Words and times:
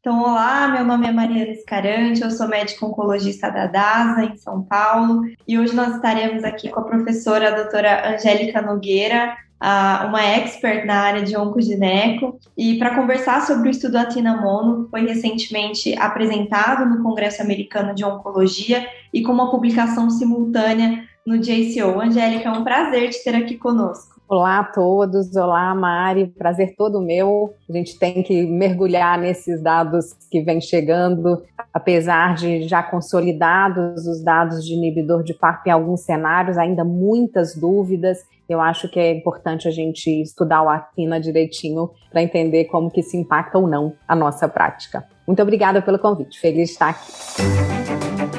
Então, 0.00 0.22
olá, 0.22 0.66
meu 0.68 0.82
nome 0.82 1.06
é 1.06 1.12
Mariana 1.12 1.50
Escarante, 1.50 2.22
eu 2.22 2.30
sou 2.30 2.48
médica 2.48 2.86
oncologista 2.86 3.50
da 3.50 3.66
DASA, 3.66 4.24
em 4.24 4.34
São 4.34 4.62
Paulo, 4.62 5.24
e 5.46 5.58
hoje 5.58 5.76
nós 5.76 5.94
estaremos 5.96 6.42
aqui 6.42 6.70
com 6.70 6.80
a 6.80 6.84
professora 6.84 7.48
a 7.48 7.62
doutora 7.62 8.14
Angélica 8.14 8.62
Nogueira, 8.62 9.36
uma 9.60 10.22
expert 10.24 10.86
na 10.86 11.00
área 11.00 11.22
de 11.22 11.36
oncogineco, 11.36 12.40
e 12.56 12.78
para 12.78 12.94
conversar 12.94 13.42
sobre 13.42 13.68
o 13.68 13.70
estudo 13.70 13.96
Atinamono, 13.96 14.88
foi 14.90 15.04
recentemente 15.06 15.94
apresentado 15.98 16.88
no 16.88 17.02
Congresso 17.02 17.42
Americano 17.42 17.94
de 17.94 18.02
Oncologia 18.02 18.88
e 19.12 19.22
com 19.22 19.32
uma 19.32 19.50
publicação 19.50 20.08
simultânea 20.08 21.04
no 21.26 21.36
JCO. 21.38 22.00
Angélica, 22.00 22.48
é 22.48 22.52
um 22.52 22.64
prazer 22.64 23.10
te 23.10 23.22
ter 23.22 23.34
aqui 23.34 23.58
conosco. 23.58 24.09
Olá 24.30 24.60
a 24.60 24.64
todos, 24.64 25.34
olá 25.34 25.74
Mari, 25.74 26.28
prazer 26.28 26.76
todo 26.76 27.00
meu. 27.00 27.52
A 27.68 27.72
gente 27.72 27.98
tem 27.98 28.22
que 28.22 28.46
mergulhar 28.46 29.18
nesses 29.18 29.60
dados 29.60 30.12
que 30.30 30.40
vêm 30.40 30.60
chegando, 30.60 31.42
apesar 31.74 32.36
de 32.36 32.62
já 32.68 32.80
consolidados 32.80 34.06
os 34.06 34.22
dados 34.22 34.64
de 34.64 34.74
inibidor 34.74 35.24
de 35.24 35.34
PARP 35.34 35.66
em 35.66 35.70
alguns 35.70 36.02
cenários, 36.02 36.56
ainda 36.56 36.84
muitas 36.84 37.56
dúvidas. 37.56 38.18
Eu 38.48 38.60
acho 38.60 38.88
que 38.88 39.00
é 39.00 39.10
importante 39.12 39.66
a 39.66 39.72
gente 39.72 40.08
estudar 40.22 40.62
o 40.62 40.68
Atina 40.68 41.18
direitinho 41.18 41.90
para 42.12 42.22
entender 42.22 42.66
como 42.66 42.88
que 42.88 43.02
se 43.02 43.16
impacta 43.16 43.58
ou 43.58 43.66
não 43.66 43.94
a 44.06 44.14
nossa 44.14 44.46
prática. 44.48 45.04
Muito 45.26 45.42
obrigada 45.42 45.82
pelo 45.82 45.98
convite, 45.98 46.38
feliz 46.38 46.68
de 46.68 46.74
estar 46.74 46.90
aqui. 46.90 48.29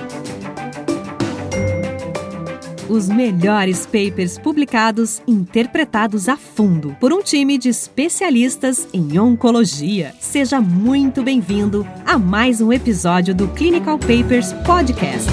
Os 2.91 3.07
melhores 3.07 3.85
papers 3.85 4.37
publicados, 4.37 5.21
interpretados 5.25 6.27
a 6.27 6.35
fundo 6.35 6.93
por 6.99 7.13
um 7.13 7.23
time 7.23 7.57
de 7.57 7.69
especialistas 7.69 8.85
em 8.91 9.17
oncologia. 9.17 10.13
Seja 10.19 10.59
muito 10.59 11.23
bem-vindo 11.23 11.87
a 12.05 12.19
mais 12.19 12.59
um 12.59 12.73
episódio 12.73 13.33
do 13.33 13.47
Clinical 13.47 13.97
Papers 13.97 14.51
Podcast. 14.65 15.31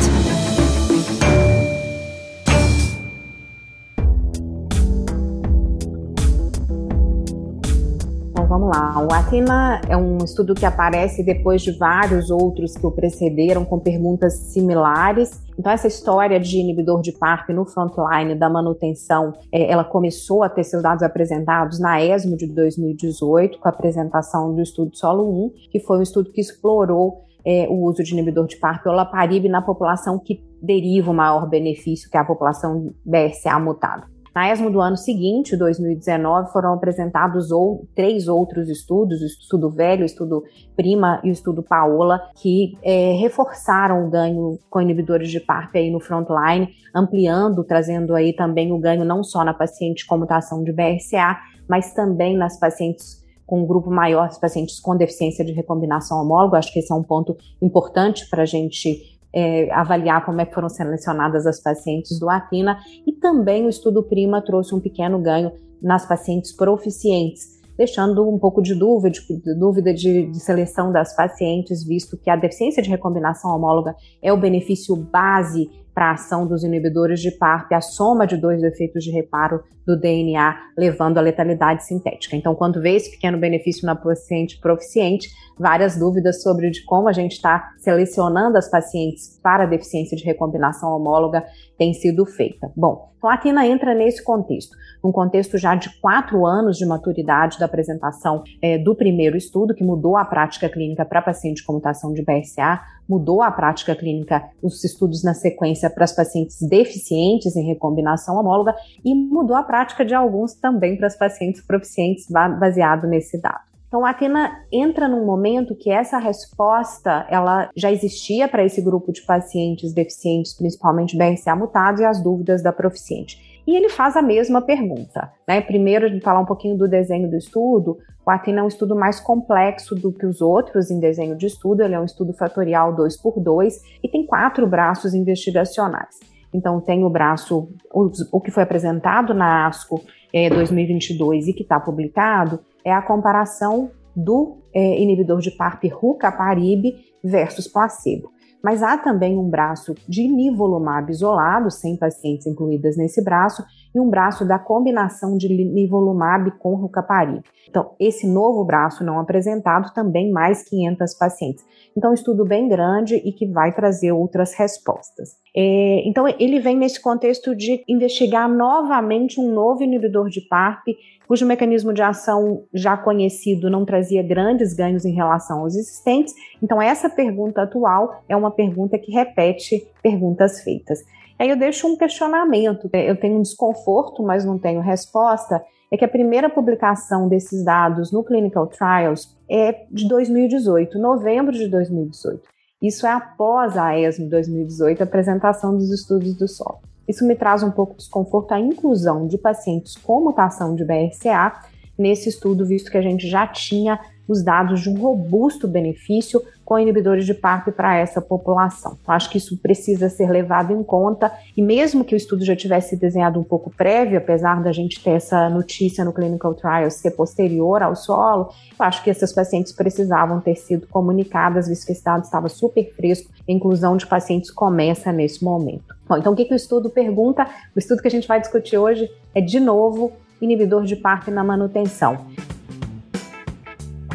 O 9.00 9.12
Athena 9.12 9.80
é 9.88 9.96
um 9.96 10.18
estudo 10.18 10.54
que 10.54 10.66
aparece 10.66 11.22
depois 11.22 11.62
de 11.62 11.70
vários 11.70 12.30
outros 12.30 12.76
que 12.76 12.84
o 12.84 12.90
precederam 12.90 13.64
com 13.64 13.78
perguntas 13.78 14.34
similares. 14.34 15.40
Então, 15.56 15.70
essa 15.70 15.86
história 15.86 16.40
de 16.40 16.58
inibidor 16.58 17.00
de 17.00 17.12
PARP 17.12 17.50
no 17.50 17.64
frontline 17.64 18.34
da 18.34 18.50
manutenção, 18.50 19.34
é, 19.52 19.70
ela 19.70 19.84
começou 19.84 20.42
a 20.42 20.48
ter 20.48 20.64
seus 20.64 20.82
dados 20.82 21.04
apresentados 21.04 21.78
na 21.78 22.02
ESMO 22.02 22.36
de 22.36 22.48
2018, 22.48 23.60
com 23.60 23.68
a 23.68 23.70
apresentação 23.70 24.52
do 24.52 24.62
estudo 24.62 24.96
Solo 24.96 25.46
1, 25.46 25.52
que 25.70 25.78
foi 25.78 25.98
um 25.98 26.02
estudo 26.02 26.32
que 26.32 26.40
explorou 26.40 27.24
é, 27.44 27.68
o 27.68 27.84
uso 27.84 28.02
de 28.02 28.12
inibidor 28.12 28.46
de 28.46 28.56
PARP 28.56 28.84
ou 28.86 28.94
na 28.94 29.62
população 29.62 30.18
que 30.18 30.42
deriva 30.60 31.12
o 31.12 31.14
maior 31.14 31.48
benefício, 31.48 32.10
que 32.10 32.16
é 32.16 32.20
a 32.20 32.24
população 32.24 32.92
BRCA 33.04 33.58
mutada. 33.60 34.17
Na 34.38 34.52
ESMO 34.52 34.70
do 34.70 34.80
ano 34.80 34.96
seguinte, 34.96 35.56
2019, 35.56 36.52
foram 36.52 36.72
apresentados 36.72 37.50
ou, 37.50 37.88
três 37.92 38.28
outros 38.28 38.68
estudos, 38.68 39.20
o 39.20 39.24
estudo 39.24 39.68
velho, 39.68 40.02
o 40.02 40.06
estudo 40.06 40.44
prima 40.76 41.20
e 41.24 41.28
o 41.28 41.32
estudo 41.32 41.60
Paola, 41.60 42.20
que 42.36 42.78
é, 42.84 43.14
reforçaram 43.14 44.06
o 44.06 44.08
ganho 44.08 44.56
com 44.70 44.80
inibidores 44.80 45.28
de 45.28 45.40
PARP 45.40 45.74
aí 45.74 45.90
no 45.90 45.98
frontline, 45.98 46.68
ampliando, 46.94 47.64
trazendo 47.64 48.14
aí 48.14 48.32
também 48.32 48.70
o 48.70 48.78
ganho 48.78 49.04
não 49.04 49.24
só 49.24 49.42
na 49.42 49.52
paciente 49.52 50.06
com 50.06 50.16
mutação 50.16 50.62
de 50.62 50.72
BRCA, 50.72 51.36
mas 51.68 51.92
também 51.92 52.36
nas 52.36 52.60
pacientes 52.60 53.26
com 53.44 53.62
um 53.62 53.66
grupo 53.66 53.90
maior 53.90 54.28
de 54.28 54.38
pacientes 54.38 54.78
com 54.78 54.96
deficiência 54.96 55.44
de 55.44 55.50
recombinação 55.50 56.22
homóloga. 56.22 56.58
Acho 56.58 56.72
que 56.72 56.78
esse 56.78 56.92
é 56.92 56.94
um 56.94 57.02
ponto 57.02 57.36
importante 57.60 58.30
para 58.30 58.42
a 58.44 58.46
gente 58.46 59.17
é, 59.34 59.70
avaliar 59.72 60.24
como 60.24 60.40
é 60.40 60.46
que 60.46 60.54
foram 60.54 60.68
selecionadas 60.68 61.46
as 61.46 61.62
pacientes 61.62 62.18
do 62.18 62.28
Atina 62.28 62.78
e 63.06 63.12
também 63.12 63.66
o 63.66 63.68
estudo 63.68 64.02
Prima 64.02 64.42
trouxe 64.42 64.74
um 64.74 64.80
pequeno 64.80 65.18
ganho 65.20 65.52
nas 65.82 66.06
pacientes 66.06 66.52
proficientes, 66.52 67.58
deixando 67.76 68.28
um 68.28 68.38
pouco 68.38 68.60
de 68.60 68.74
dúvida, 68.74 69.10
de, 69.10 69.54
dúvida 69.58 69.94
de, 69.94 70.26
de, 70.26 70.40
seleção 70.40 70.90
das 70.90 71.14
pacientes, 71.14 71.84
visto 71.84 72.18
que 72.18 72.30
a 72.30 72.36
deficiência 72.36 72.82
de 72.82 72.90
recombinação 72.90 73.54
homóloga 73.54 73.94
é 74.20 74.32
o 74.32 74.36
benefício 74.36 74.96
base 74.96 75.70
para 75.98 76.10
a 76.10 76.12
ação 76.12 76.46
dos 76.46 76.62
inibidores 76.62 77.18
de 77.18 77.32
PARP, 77.32 77.72
a 77.72 77.80
soma 77.80 78.24
de 78.24 78.36
dois 78.36 78.62
efeitos 78.62 79.02
de 79.02 79.10
reparo 79.10 79.64
do 79.84 79.98
DNA, 79.98 80.54
levando 80.76 81.18
à 81.18 81.20
letalidade 81.20 81.84
sintética. 81.84 82.36
Então, 82.36 82.54
quando 82.54 82.80
vê 82.80 82.94
esse 82.94 83.10
pequeno 83.10 83.36
benefício 83.36 83.84
na 83.84 83.96
paciente 83.96 84.60
proficiente, 84.60 85.28
várias 85.58 85.98
dúvidas 85.98 86.40
sobre 86.40 86.70
de 86.70 86.84
como 86.84 87.08
a 87.08 87.12
gente 87.12 87.32
está 87.32 87.72
selecionando 87.78 88.56
as 88.56 88.70
pacientes 88.70 89.40
para 89.42 89.66
deficiência 89.66 90.16
de 90.16 90.22
recombinação 90.22 90.94
homóloga 90.94 91.44
tem 91.76 91.92
sido 91.92 92.24
feita. 92.24 92.70
Bom, 92.76 93.10
então 93.18 93.28
a 93.28 93.36
Tina 93.36 93.66
entra 93.66 93.92
nesse 93.92 94.22
contexto, 94.22 94.76
num 95.02 95.10
contexto 95.10 95.58
já 95.58 95.74
de 95.74 95.90
quatro 96.00 96.46
anos 96.46 96.76
de 96.76 96.86
maturidade 96.86 97.58
da 97.58 97.66
apresentação 97.66 98.44
é, 98.62 98.78
do 98.78 98.94
primeiro 98.94 99.36
estudo, 99.36 99.74
que 99.74 99.82
mudou 99.82 100.16
a 100.16 100.24
prática 100.24 100.68
clínica 100.68 101.04
para 101.04 101.22
paciente 101.22 101.64
com 101.64 101.72
mutação 101.72 102.12
de 102.12 102.22
BRCA, 102.22 102.80
mudou 103.08 103.40
a 103.40 103.50
prática 103.50 103.96
clínica, 103.96 104.50
os 104.62 104.84
estudos 104.84 105.24
na 105.24 105.34
sequência 105.34 105.88
para 105.88 106.04
as 106.04 106.14
pacientes 106.14 106.60
deficientes 106.60 107.56
em 107.56 107.64
recombinação 107.64 108.36
homóloga 108.36 108.74
e 109.04 109.14
mudou 109.14 109.56
a 109.56 109.62
prática 109.62 110.04
de 110.04 110.14
alguns 110.14 110.54
também 110.54 110.96
para 110.96 111.06
as 111.06 111.16
pacientes 111.16 111.62
proficientes 111.62 112.26
baseado 112.28 113.06
nesse 113.06 113.40
dado. 113.40 113.68
Então, 113.88 114.04
a 114.04 114.10
Atena 114.10 114.66
entra 114.70 115.08
num 115.08 115.24
momento 115.24 115.74
que 115.74 115.90
essa 115.90 116.18
resposta 116.18 117.26
ela 117.30 117.70
já 117.74 117.90
existia 117.90 118.46
para 118.46 118.62
esse 118.62 118.82
grupo 118.82 119.10
de 119.10 119.22
pacientes 119.22 119.94
deficientes, 119.94 120.52
principalmente 120.52 121.16
BRCA 121.16 121.56
mutado, 121.56 122.02
e 122.02 122.04
as 122.04 122.22
dúvidas 122.22 122.62
da 122.62 122.70
proficiente. 122.70 123.47
E 123.68 123.76
ele 123.76 123.90
faz 123.90 124.16
a 124.16 124.22
mesma 124.22 124.62
pergunta. 124.62 125.30
Né? 125.46 125.60
Primeiro, 125.60 126.10
de 126.10 126.22
falar 126.22 126.40
um 126.40 126.46
pouquinho 126.46 126.78
do 126.78 126.88
desenho 126.88 127.28
do 127.28 127.36
estudo, 127.36 127.98
o 128.26 128.30
Atena 128.30 128.60
é 128.60 128.62
um 128.62 128.66
estudo 128.68 128.96
mais 128.96 129.20
complexo 129.20 129.94
do 129.94 130.10
que 130.10 130.24
os 130.24 130.40
outros 130.40 130.90
em 130.90 130.98
desenho 130.98 131.36
de 131.36 131.44
estudo, 131.44 131.82
ele 131.82 131.94
é 131.94 132.00
um 132.00 132.04
estudo 132.06 132.32
fatorial 132.32 132.96
2 132.96 133.18
por 133.18 133.38
2 133.38 133.74
e 134.02 134.08
tem 134.08 134.24
quatro 134.24 134.66
braços 134.66 135.12
investigacionais. 135.12 136.18
Então, 136.50 136.80
tem 136.80 137.04
o 137.04 137.10
braço, 137.10 137.68
o, 137.92 138.10
o 138.32 138.40
que 138.40 138.50
foi 138.50 138.62
apresentado 138.62 139.34
na 139.34 139.66
ASCO 139.66 140.00
é, 140.32 140.48
2022 140.48 141.48
e 141.48 141.52
que 141.52 141.62
está 141.62 141.78
publicado, 141.78 142.60
é 142.82 142.90
a 142.90 143.02
comparação 143.02 143.90
do 144.16 144.62
é, 144.74 144.98
inibidor 144.98 145.40
de 145.40 145.50
PARP 145.50 145.84
rucaparib 145.92 146.86
versus 147.22 147.68
placebo. 147.68 148.30
Mas 148.62 148.82
há 148.82 148.98
também 148.98 149.38
um 149.38 149.48
braço 149.48 149.94
de 150.08 150.26
nivolumab 150.28 151.10
isolado, 151.10 151.70
sem 151.70 151.96
pacientes 151.96 152.46
incluídas 152.46 152.96
nesse 152.96 153.22
braço, 153.22 153.64
e 153.94 154.00
um 154.00 154.10
braço 154.10 154.46
da 154.46 154.58
combinação 154.58 155.36
de 155.36 155.48
nivolumab 155.48 156.50
com 156.58 156.74
rucaparib. 156.74 157.42
Então, 157.68 157.94
esse 158.00 158.26
novo 158.26 158.64
braço 158.64 159.04
não 159.04 159.20
apresentado, 159.20 159.92
também 159.94 160.30
mais 160.30 160.62
500 160.68 161.14
pacientes. 161.16 161.64
Então, 161.96 162.12
estudo 162.12 162.44
bem 162.44 162.68
grande 162.68 163.16
e 163.16 163.32
que 163.32 163.46
vai 163.46 163.72
trazer 163.72 164.12
outras 164.12 164.54
respostas. 164.54 165.30
É, 165.60 166.02
então, 166.06 166.24
ele 166.38 166.60
vem 166.60 166.76
nesse 166.76 167.02
contexto 167.02 167.52
de 167.52 167.82
investigar 167.88 168.48
novamente 168.48 169.40
um 169.40 169.52
novo 169.52 169.82
inibidor 169.82 170.28
de 170.28 170.40
PARP, 170.42 170.86
cujo 171.26 171.44
mecanismo 171.44 171.92
de 171.92 172.00
ação 172.00 172.62
já 172.72 172.96
conhecido 172.96 173.68
não 173.68 173.84
trazia 173.84 174.22
grandes 174.22 174.72
ganhos 174.72 175.04
em 175.04 175.12
relação 175.12 175.62
aos 175.62 175.74
existentes. 175.74 176.32
Então, 176.62 176.80
essa 176.80 177.10
pergunta 177.10 177.62
atual 177.62 178.22
é 178.28 178.36
uma 178.36 178.52
pergunta 178.52 178.96
que 179.00 179.10
repete 179.10 179.84
perguntas 180.00 180.62
feitas. 180.62 181.00
Aí 181.36 181.50
eu 181.50 181.56
deixo 181.56 181.88
um 181.88 181.96
questionamento. 181.96 182.88
Eu 182.92 183.18
tenho 183.18 183.38
um 183.38 183.42
desconforto, 183.42 184.22
mas 184.22 184.44
não 184.44 184.60
tenho 184.60 184.80
resposta. 184.80 185.60
É 185.90 185.96
que 185.96 186.04
a 186.04 186.08
primeira 186.08 186.48
publicação 186.48 187.28
desses 187.28 187.64
dados 187.64 188.12
no 188.12 188.22
Clinical 188.22 188.68
Trials 188.68 189.36
é 189.50 189.86
de 189.90 190.06
2018, 190.06 191.00
novembro 191.00 191.52
de 191.52 191.66
2018. 191.66 192.57
Isso 192.80 193.06
é 193.06 193.10
após 193.10 193.76
a 193.76 193.98
ESMO 193.98 194.28
2018, 194.28 195.00
a 195.00 195.04
apresentação 195.04 195.76
dos 195.76 195.90
estudos 195.90 196.34
do 196.34 196.46
solo. 196.46 196.80
Isso 197.08 197.26
me 197.26 197.34
traz 197.34 197.62
um 197.62 197.70
pouco 197.70 197.94
de 197.94 197.98
desconforto 197.98 198.52
a 198.52 198.60
inclusão 198.60 199.26
de 199.26 199.36
pacientes 199.36 199.96
com 199.96 200.20
mutação 200.20 200.74
de 200.76 200.84
BRCA 200.84 201.60
nesse 201.98 202.28
estudo, 202.28 202.64
visto 202.64 202.90
que 202.90 202.98
a 202.98 203.02
gente 203.02 203.28
já 203.28 203.46
tinha 203.46 203.98
os 204.28 204.42
dados 204.42 204.80
de 204.80 204.90
um 204.90 205.00
robusto 205.00 205.66
benefício 205.66 206.42
com 206.64 206.78
inibidores 206.78 207.24
de 207.24 207.32
PARP 207.32 207.68
para 207.68 207.96
essa 207.96 208.20
população. 208.20 208.98
Eu 209.06 209.14
acho 209.14 209.30
que 209.30 209.38
isso 209.38 209.56
precisa 209.56 210.10
ser 210.10 210.30
levado 210.30 210.70
em 210.70 210.82
conta 210.82 211.32
e 211.56 211.62
mesmo 211.62 212.04
que 212.04 212.14
o 212.14 212.16
estudo 212.16 212.44
já 212.44 212.54
tivesse 212.54 212.94
desenhado 212.94 213.40
um 213.40 213.42
pouco 213.42 213.70
prévio, 213.70 214.18
apesar 214.18 214.62
da 214.62 214.70
gente 214.70 215.02
ter 215.02 215.12
essa 215.12 215.48
notícia 215.48 216.04
no 216.04 216.12
clinical 216.12 216.54
trial 216.54 216.90
ser 216.90 217.12
posterior 217.12 217.82
ao 217.82 217.96
solo, 217.96 218.50
acho 218.78 219.02
que 219.02 219.08
essas 219.08 219.32
pacientes 219.32 219.72
precisavam 219.72 220.40
ter 220.40 220.56
sido 220.56 220.86
comunicadas, 220.88 221.68
visto 221.68 221.86
que 221.86 221.92
esse 221.92 222.04
dado 222.04 222.24
estava 222.24 222.50
super 222.50 222.84
fresco, 222.92 223.30
a 223.48 223.50
inclusão 223.50 223.96
de 223.96 224.06
pacientes 224.06 224.50
começa 224.50 225.10
nesse 225.10 225.42
momento. 225.42 225.96
Bom, 226.06 226.18
então 226.18 226.34
o 226.34 226.36
que, 226.36 226.44
que 226.44 226.52
o 226.52 226.56
estudo 226.56 226.90
pergunta? 226.90 227.46
O 227.74 227.78
estudo 227.78 228.02
que 228.02 228.08
a 228.08 228.10
gente 228.10 228.28
vai 228.28 228.40
discutir 228.40 228.76
hoje 228.76 229.10
é, 229.34 229.40
de 229.40 229.58
novo, 229.58 230.12
inibidor 230.40 230.84
de 230.84 230.96
PARP 230.96 231.28
na 231.28 231.42
manutenção. 231.42 232.26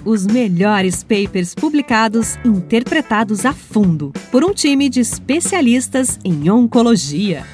Os 0.05 0.27
melhores 0.27 1.01
papers 1.01 1.55
publicados 1.55 2.35
interpretados 2.43 3.45
a 3.45 3.53
fundo 3.53 4.11
por 4.29 4.43
um 4.43 4.53
time 4.53 4.89
de 4.89 4.99
especialistas 4.99 6.19
em 6.25 6.49
oncologia. 6.49 7.45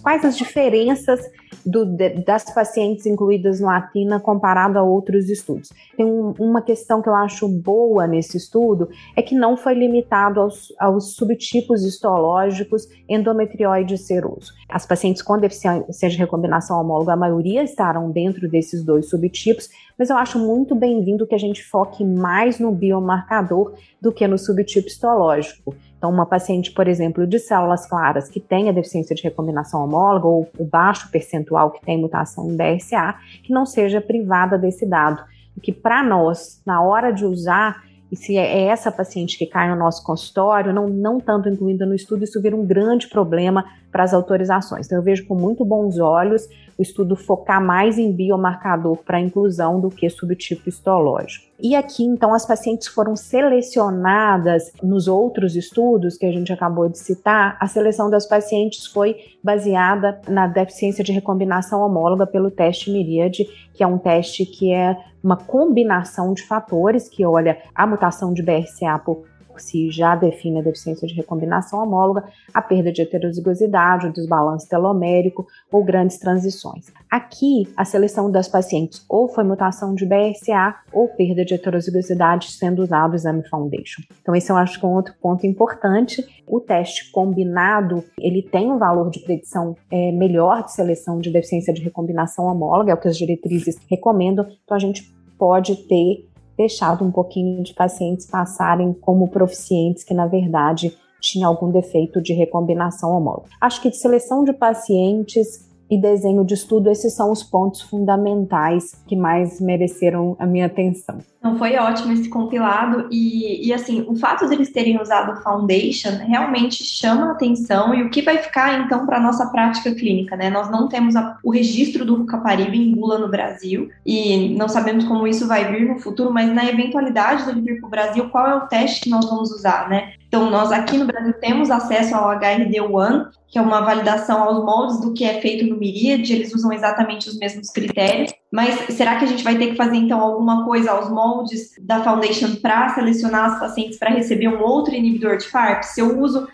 Quais 0.00 0.24
as 0.24 0.38
diferenças 0.38 1.18
do, 1.64 1.84
das 2.24 2.44
pacientes 2.52 3.06
incluídas 3.06 3.60
no 3.60 3.68
ATINA 3.68 4.20
comparado 4.20 4.78
a 4.78 4.82
outros 4.82 5.28
estudos. 5.28 5.70
Tem 5.96 6.04
um, 6.04 6.34
uma 6.38 6.62
questão 6.62 7.00
que 7.00 7.08
eu 7.08 7.14
acho 7.14 7.48
boa 7.48 8.06
nesse 8.06 8.36
estudo, 8.36 8.88
é 9.16 9.22
que 9.22 9.34
não 9.34 9.56
foi 9.56 9.74
limitado 9.74 10.40
aos, 10.40 10.72
aos 10.78 11.14
subtipos 11.14 11.82
histológicos 11.84 12.88
endometrioide 13.08 13.96
seroso. 13.98 14.52
As 14.68 14.86
pacientes 14.86 15.22
com 15.22 15.38
deficiência 15.38 16.08
de 16.08 16.16
recombinação 16.16 16.80
homóloga, 16.80 17.12
a 17.12 17.16
maioria 17.16 17.62
estarão 17.62 18.10
dentro 18.10 18.48
desses 18.48 18.84
dois 18.84 19.08
subtipos, 19.08 19.68
mas 19.98 20.10
eu 20.10 20.16
acho 20.16 20.38
muito 20.38 20.74
bem-vindo 20.74 21.26
que 21.26 21.34
a 21.34 21.38
gente 21.38 21.62
foque 21.64 22.04
mais 22.04 22.58
no 22.58 22.72
biomarcador 22.72 23.74
do 24.00 24.12
que 24.12 24.26
no 24.26 24.36
subtipo 24.36 24.88
histológico. 24.88 25.74
Então, 26.04 26.12
uma 26.12 26.26
paciente, 26.26 26.70
por 26.70 26.86
exemplo, 26.86 27.26
de 27.26 27.38
células 27.38 27.86
claras 27.86 28.28
que 28.28 28.38
tenha 28.38 28.74
deficiência 28.74 29.16
de 29.16 29.22
recombinação 29.22 29.82
homóloga 29.82 30.26
ou 30.26 30.46
o 30.58 30.62
baixo 30.62 31.10
percentual 31.10 31.70
que 31.70 31.80
tem 31.80 31.98
mutação 31.98 32.46
em 32.50 32.54
BRCA, 32.54 33.14
que 33.42 33.50
não 33.50 33.64
seja 33.64 34.02
privada 34.02 34.58
desse 34.58 34.84
dado. 34.84 35.24
Que 35.62 35.72
para 35.72 36.02
nós, 36.02 36.60
na 36.66 36.82
hora 36.82 37.10
de 37.10 37.24
usar, 37.24 37.84
e 38.12 38.16
se 38.16 38.36
é 38.36 38.66
essa 38.66 38.92
paciente 38.92 39.38
que 39.38 39.46
cai 39.46 39.66
no 39.70 39.76
nosso 39.76 40.04
consultório, 40.04 40.74
não, 40.74 40.90
não 40.90 41.18
tanto 41.18 41.48
incluída 41.48 41.86
no 41.86 41.94
estudo, 41.94 42.22
isso 42.22 42.38
vira 42.38 42.54
um 42.54 42.66
grande 42.66 43.08
problema 43.08 43.64
para 43.90 44.04
as 44.04 44.12
autorizações. 44.12 44.84
Então, 44.84 44.98
eu 44.98 45.02
vejo 45.02 45.26
com 45.26 45.34
muito 45.34 45.64
bons 45.64 45.98
olhos 45.98 46.46
o 46.78 46.82
estudo 46.82 47.16
focar 47.16 47.64
mais 47.64 47.98
em 47.98 48.12
biomarcador 48.12 48.96
para 48.98 49.20
inclusão 49.20 49.80
do 49.80 49.90
que 49.90 50.08
subtipo 50.08 50.68
histológico. 50.68 51.46
E 51.60 51.74
aqui, 51.74 52.02
então, 52.04 52.34
as 52.34 52.44
pacientes 52.44 52.88
foram 52.88 53.14
selecionadas 53.14 54.72
nos 54.82 55.06
outros 55.06 55.54
estudos 55.54 56.16
que 56.16 56.26
a 56.26 56.32
gente 56.32 56.52
acabou 56.52 56.88
de 56.88 56.98
citar. 56.98 57.56
A 57.60 57.66
seleção 57.66 58.10
das 58.10 58.26
pacientes 58.26 58.86
foi 58.86 59.16
baseada 59.42 60.20
na 60.28 60.46
deficiência 60.46 61.04
de 61.04 61.12
recombinação 61.12 61.80
homóloga 61.80 62.26
pelo 62.26 62.50
teste 62.50 62.90
Miríade, 62.90 63.46
que 63.72 63.82
é 63.82 63.86
um 63.86 63.98
teste 63.98 64.44
que 64.44 64.72
é 64.72 64.96
uma 65.22 65.36
combinação 65.36 66.34
de 66.34 66.42
fatores 66.42 67.08
que 67.08 67.24
olha 67.24 67.56
a 67.74 67.86
mutação 67.86 68.34
de 68.34 68.42
BRCA 68.42 68.98
por 69.02 69.24
por 69.54 69.60
si 69.60 69.88
já 69.88 70.16
define 70.16 70.58
a 70.58 70.62
deficiência 70.62 71.06
de 71.06 71.14
recombinação 71.14 71.80
homóloga, 71.80 72.24
a 72.52 72.60
perda 72.60 72.90
de 72.90 73.00
heterozigosidade, 73.00 74.08
o 74.08 74.12
desbalanço 74.12 74.68
telomérico 74.68 75.46
ou 75.70 75.84
grandes 75.84 76.18
transições. 76.18 76.92
Aqui, 77.08 77.68
a 77.76 77.84
seleção 77.84 78.28
das 78.28 78.48
pacientes 78.48 79.04
ou 79.08 79.28
foi 79.28 79.44
mutação 79.44 79.94
de 79.94 80.04
BRCA 80.04 80.74
ou 80.92 81.06
perda 81.06 81.44
de 81.44 81.54
heterozigosidade, 81.54 82.50
sendo 82.50 82.82
usado 82.82 83.12
o 83.12 83.14
exame 83.14 83.48
Foundation. 83.48 84.02
Então, 84.20 84.34
esse 84.34 84.50
eu 84.50 84.56
acho 84.56 84.80
que 84.80 84.84
é 84.84 84.88
um 84.88 84.94
outro 84.94 85.14
ponto 85.22 85.46
importante. 85.46 86.26
O 86.48 86.58
teste 86.58 87.12
combinado, 87.12 88.02
ele 88.18 88.42
tem 88.42 88.72
um 88.72 88.78
valor 88.78 89.08
de 89.08 89.20
predição 89.20 89.76
é, 89.88 90.10
melhor 90.10 90.64
de 90.64 90.72
seleção 90.72 91.20
de 91.20 91.30
deficiência 91.30 91.72
de 91.72 91.82
recombinação 91.82 92.46
homóloga, 92.46 92.90
é 92.90 92.94
o 92.94 92.98
que 92.98 93.06
as 93.06 93.16
diretrizes 93.16 93.78
recomendam. 93.88 94.46
Então, 94.64 94.76
a 94.76 94.80
gente 94.80 95.14
pode 95.38 95.76
ter 95.86 96.26
deixado 96.56 97.04
um 97.04 97.10
pouquinho 97.10 97.62
de 97.62 97.74
pacientes 97.74 98.26
passarem 98.26 98.92
como 98.92 99.28
proficientes 99.28 100.04
que, 100.04 100.14
na 100.14 100.26
verdade, 100.26 100.96
tinham 101.20 101.48
algum 101.48 101.70
defeito 101.70 102.20
de 102.20 102.32
recombinação 102.32 103.10
homóloga. 103.10 103.48
Acho 103.60 103.80
que 103.80 103.90
de 103.90 103.96
seleção 103.96 104.44
de 104.44 104.52
pacientes 104.52 105.68
e 105.90 105.98
desenho 105.98 106.44
de 106.44 106.54
estudo, 106.54 106.90
esses 106.90 107.14
são 107.14 107.30
os 107.30 107.42
pontos 107.42 107.82
fundamentais 107.82 109.02
que 109.06 109.16
mais 109.16 109.60
mereceram 109.60 110.36
a 110.38 110.46
minha 110.46 110.66
atenção. 110.66 111.18
Então 111.38 111.58
foi 111.58 111.76
ótimo 111.76 112.12
esse 112.14 112.28
compilado 112.30 113.06
e, 113.10 113.68
e 113.68 113.72
assim, 113.72 114.02
o 114.08 114.16
fato 114.16 114.48
de 114.48 114.54
eles 114.54 114.72
terem 114.72 114.98
usado 114.98 115.42
Foundation 115.42 116.16
realmente 116.26 116.82
chama 116.82 117.26
a 117.28 117.32
atenção 117.32 117.94
e 117.94 118.02
o 118.02 118.08
que 118.08 118.22
vai 118.22 118.38
ficar 118.38 118.80
então 118.80 119.04
para 119.04 119.20
nossa 119.20 119.46
prática 119.50 119.94
clínica, 119.94 120.36
né? 120.36 120.48
Nós 120.48 120.70
não 120.70 120.88
temos 120.88 121.14
a, 121.14 121.36
o 121.44 121.50
registro 121.50 122.02
do 122.06 122.16
Rucaparib 122.16 122.74
em 122.74 122.94
bula 122.94 123.18
no 123.18 123.28
Brasil 123.28 123.90
e 124.06 124.56
não 124.56 124.70
sabemos 124.70 125.04
como 125.04 125.26
isso 125.26 125.46
vai 125.46 125.70
vir 125.70 125.86
no 125.86 125.98
futuro, 125.98 126.32
mas 126.32 126.50
na 126.50 126.64
eventualidade 126.64 127.44
dele 127.44 127.60
vir 127.60 127.78
para 127.78 127.86
o 127.86 127.90
Brasil, 127.90 128.30
qual 128.30 128.46
é 128.46 128.54
o 128.54 128.66
teste 128.66 129.02
que 129.02 129.10
nós 129.10 129.28
vamos 129.28 129.50
usar, 129.50 129.88
né? 129.90 130.14
Então, 130.34 130.50
nós 130.50 130.72
aqui 130.72 130.98
no 130.98 131.06
Brasil 131.06 131.32
temos 131.34 131.70
acesso 131.70 132.12
ao 132.12 132.28
HRD1, 132.40 133.28
que 133.46 133.56
é 133.56 133.62
uma 133.62 133.82
validação 133.82 134.42
aos 134.42 134.64
moldes 134.64 135.00
do 135.00 135.14
que 135.14 135.24
é 135.24 135.40
feito 135.40 135.64
no 135.64 135.76
Myriad, 135.76 136.28
eles 136.28 136.52
usam 136.52 136.72
exatamente 136.72 137.28
os 137.28 137.38
mesmos 137.38 137.70
critérios. 137.70 138.34
Mas 138.52 138.74
será 138.96 139.14
que 139.14 139.24
a 139.24 139.28
gente 139.28 139.44
vai 139.44 139.56
ter 139.56 139.68
que 139.68 139.76
fazer 139.76 139.94
então 139.94 140.20
alguma 140.20 140.64
coisa 140.64 140.90
aos 140.90 141.08
moldes 141.08 141.74
da 141.80 142.02
Foundation 142.02 142.56
para 142.56 142.88
selecionar 142.88 143.52
as 143.52 143.60
pacientes 143.60 143.96
para 143.96 144.10
receber 144.10 144.48
um 144.48 144.60
outro 144.60 144.92
inibidor 144.92 145.36
de 145.36 145.46
FARP? 145.46 145.84
Se 145.84 146.00
eu 146.00 146.20
uso 146.20 146.48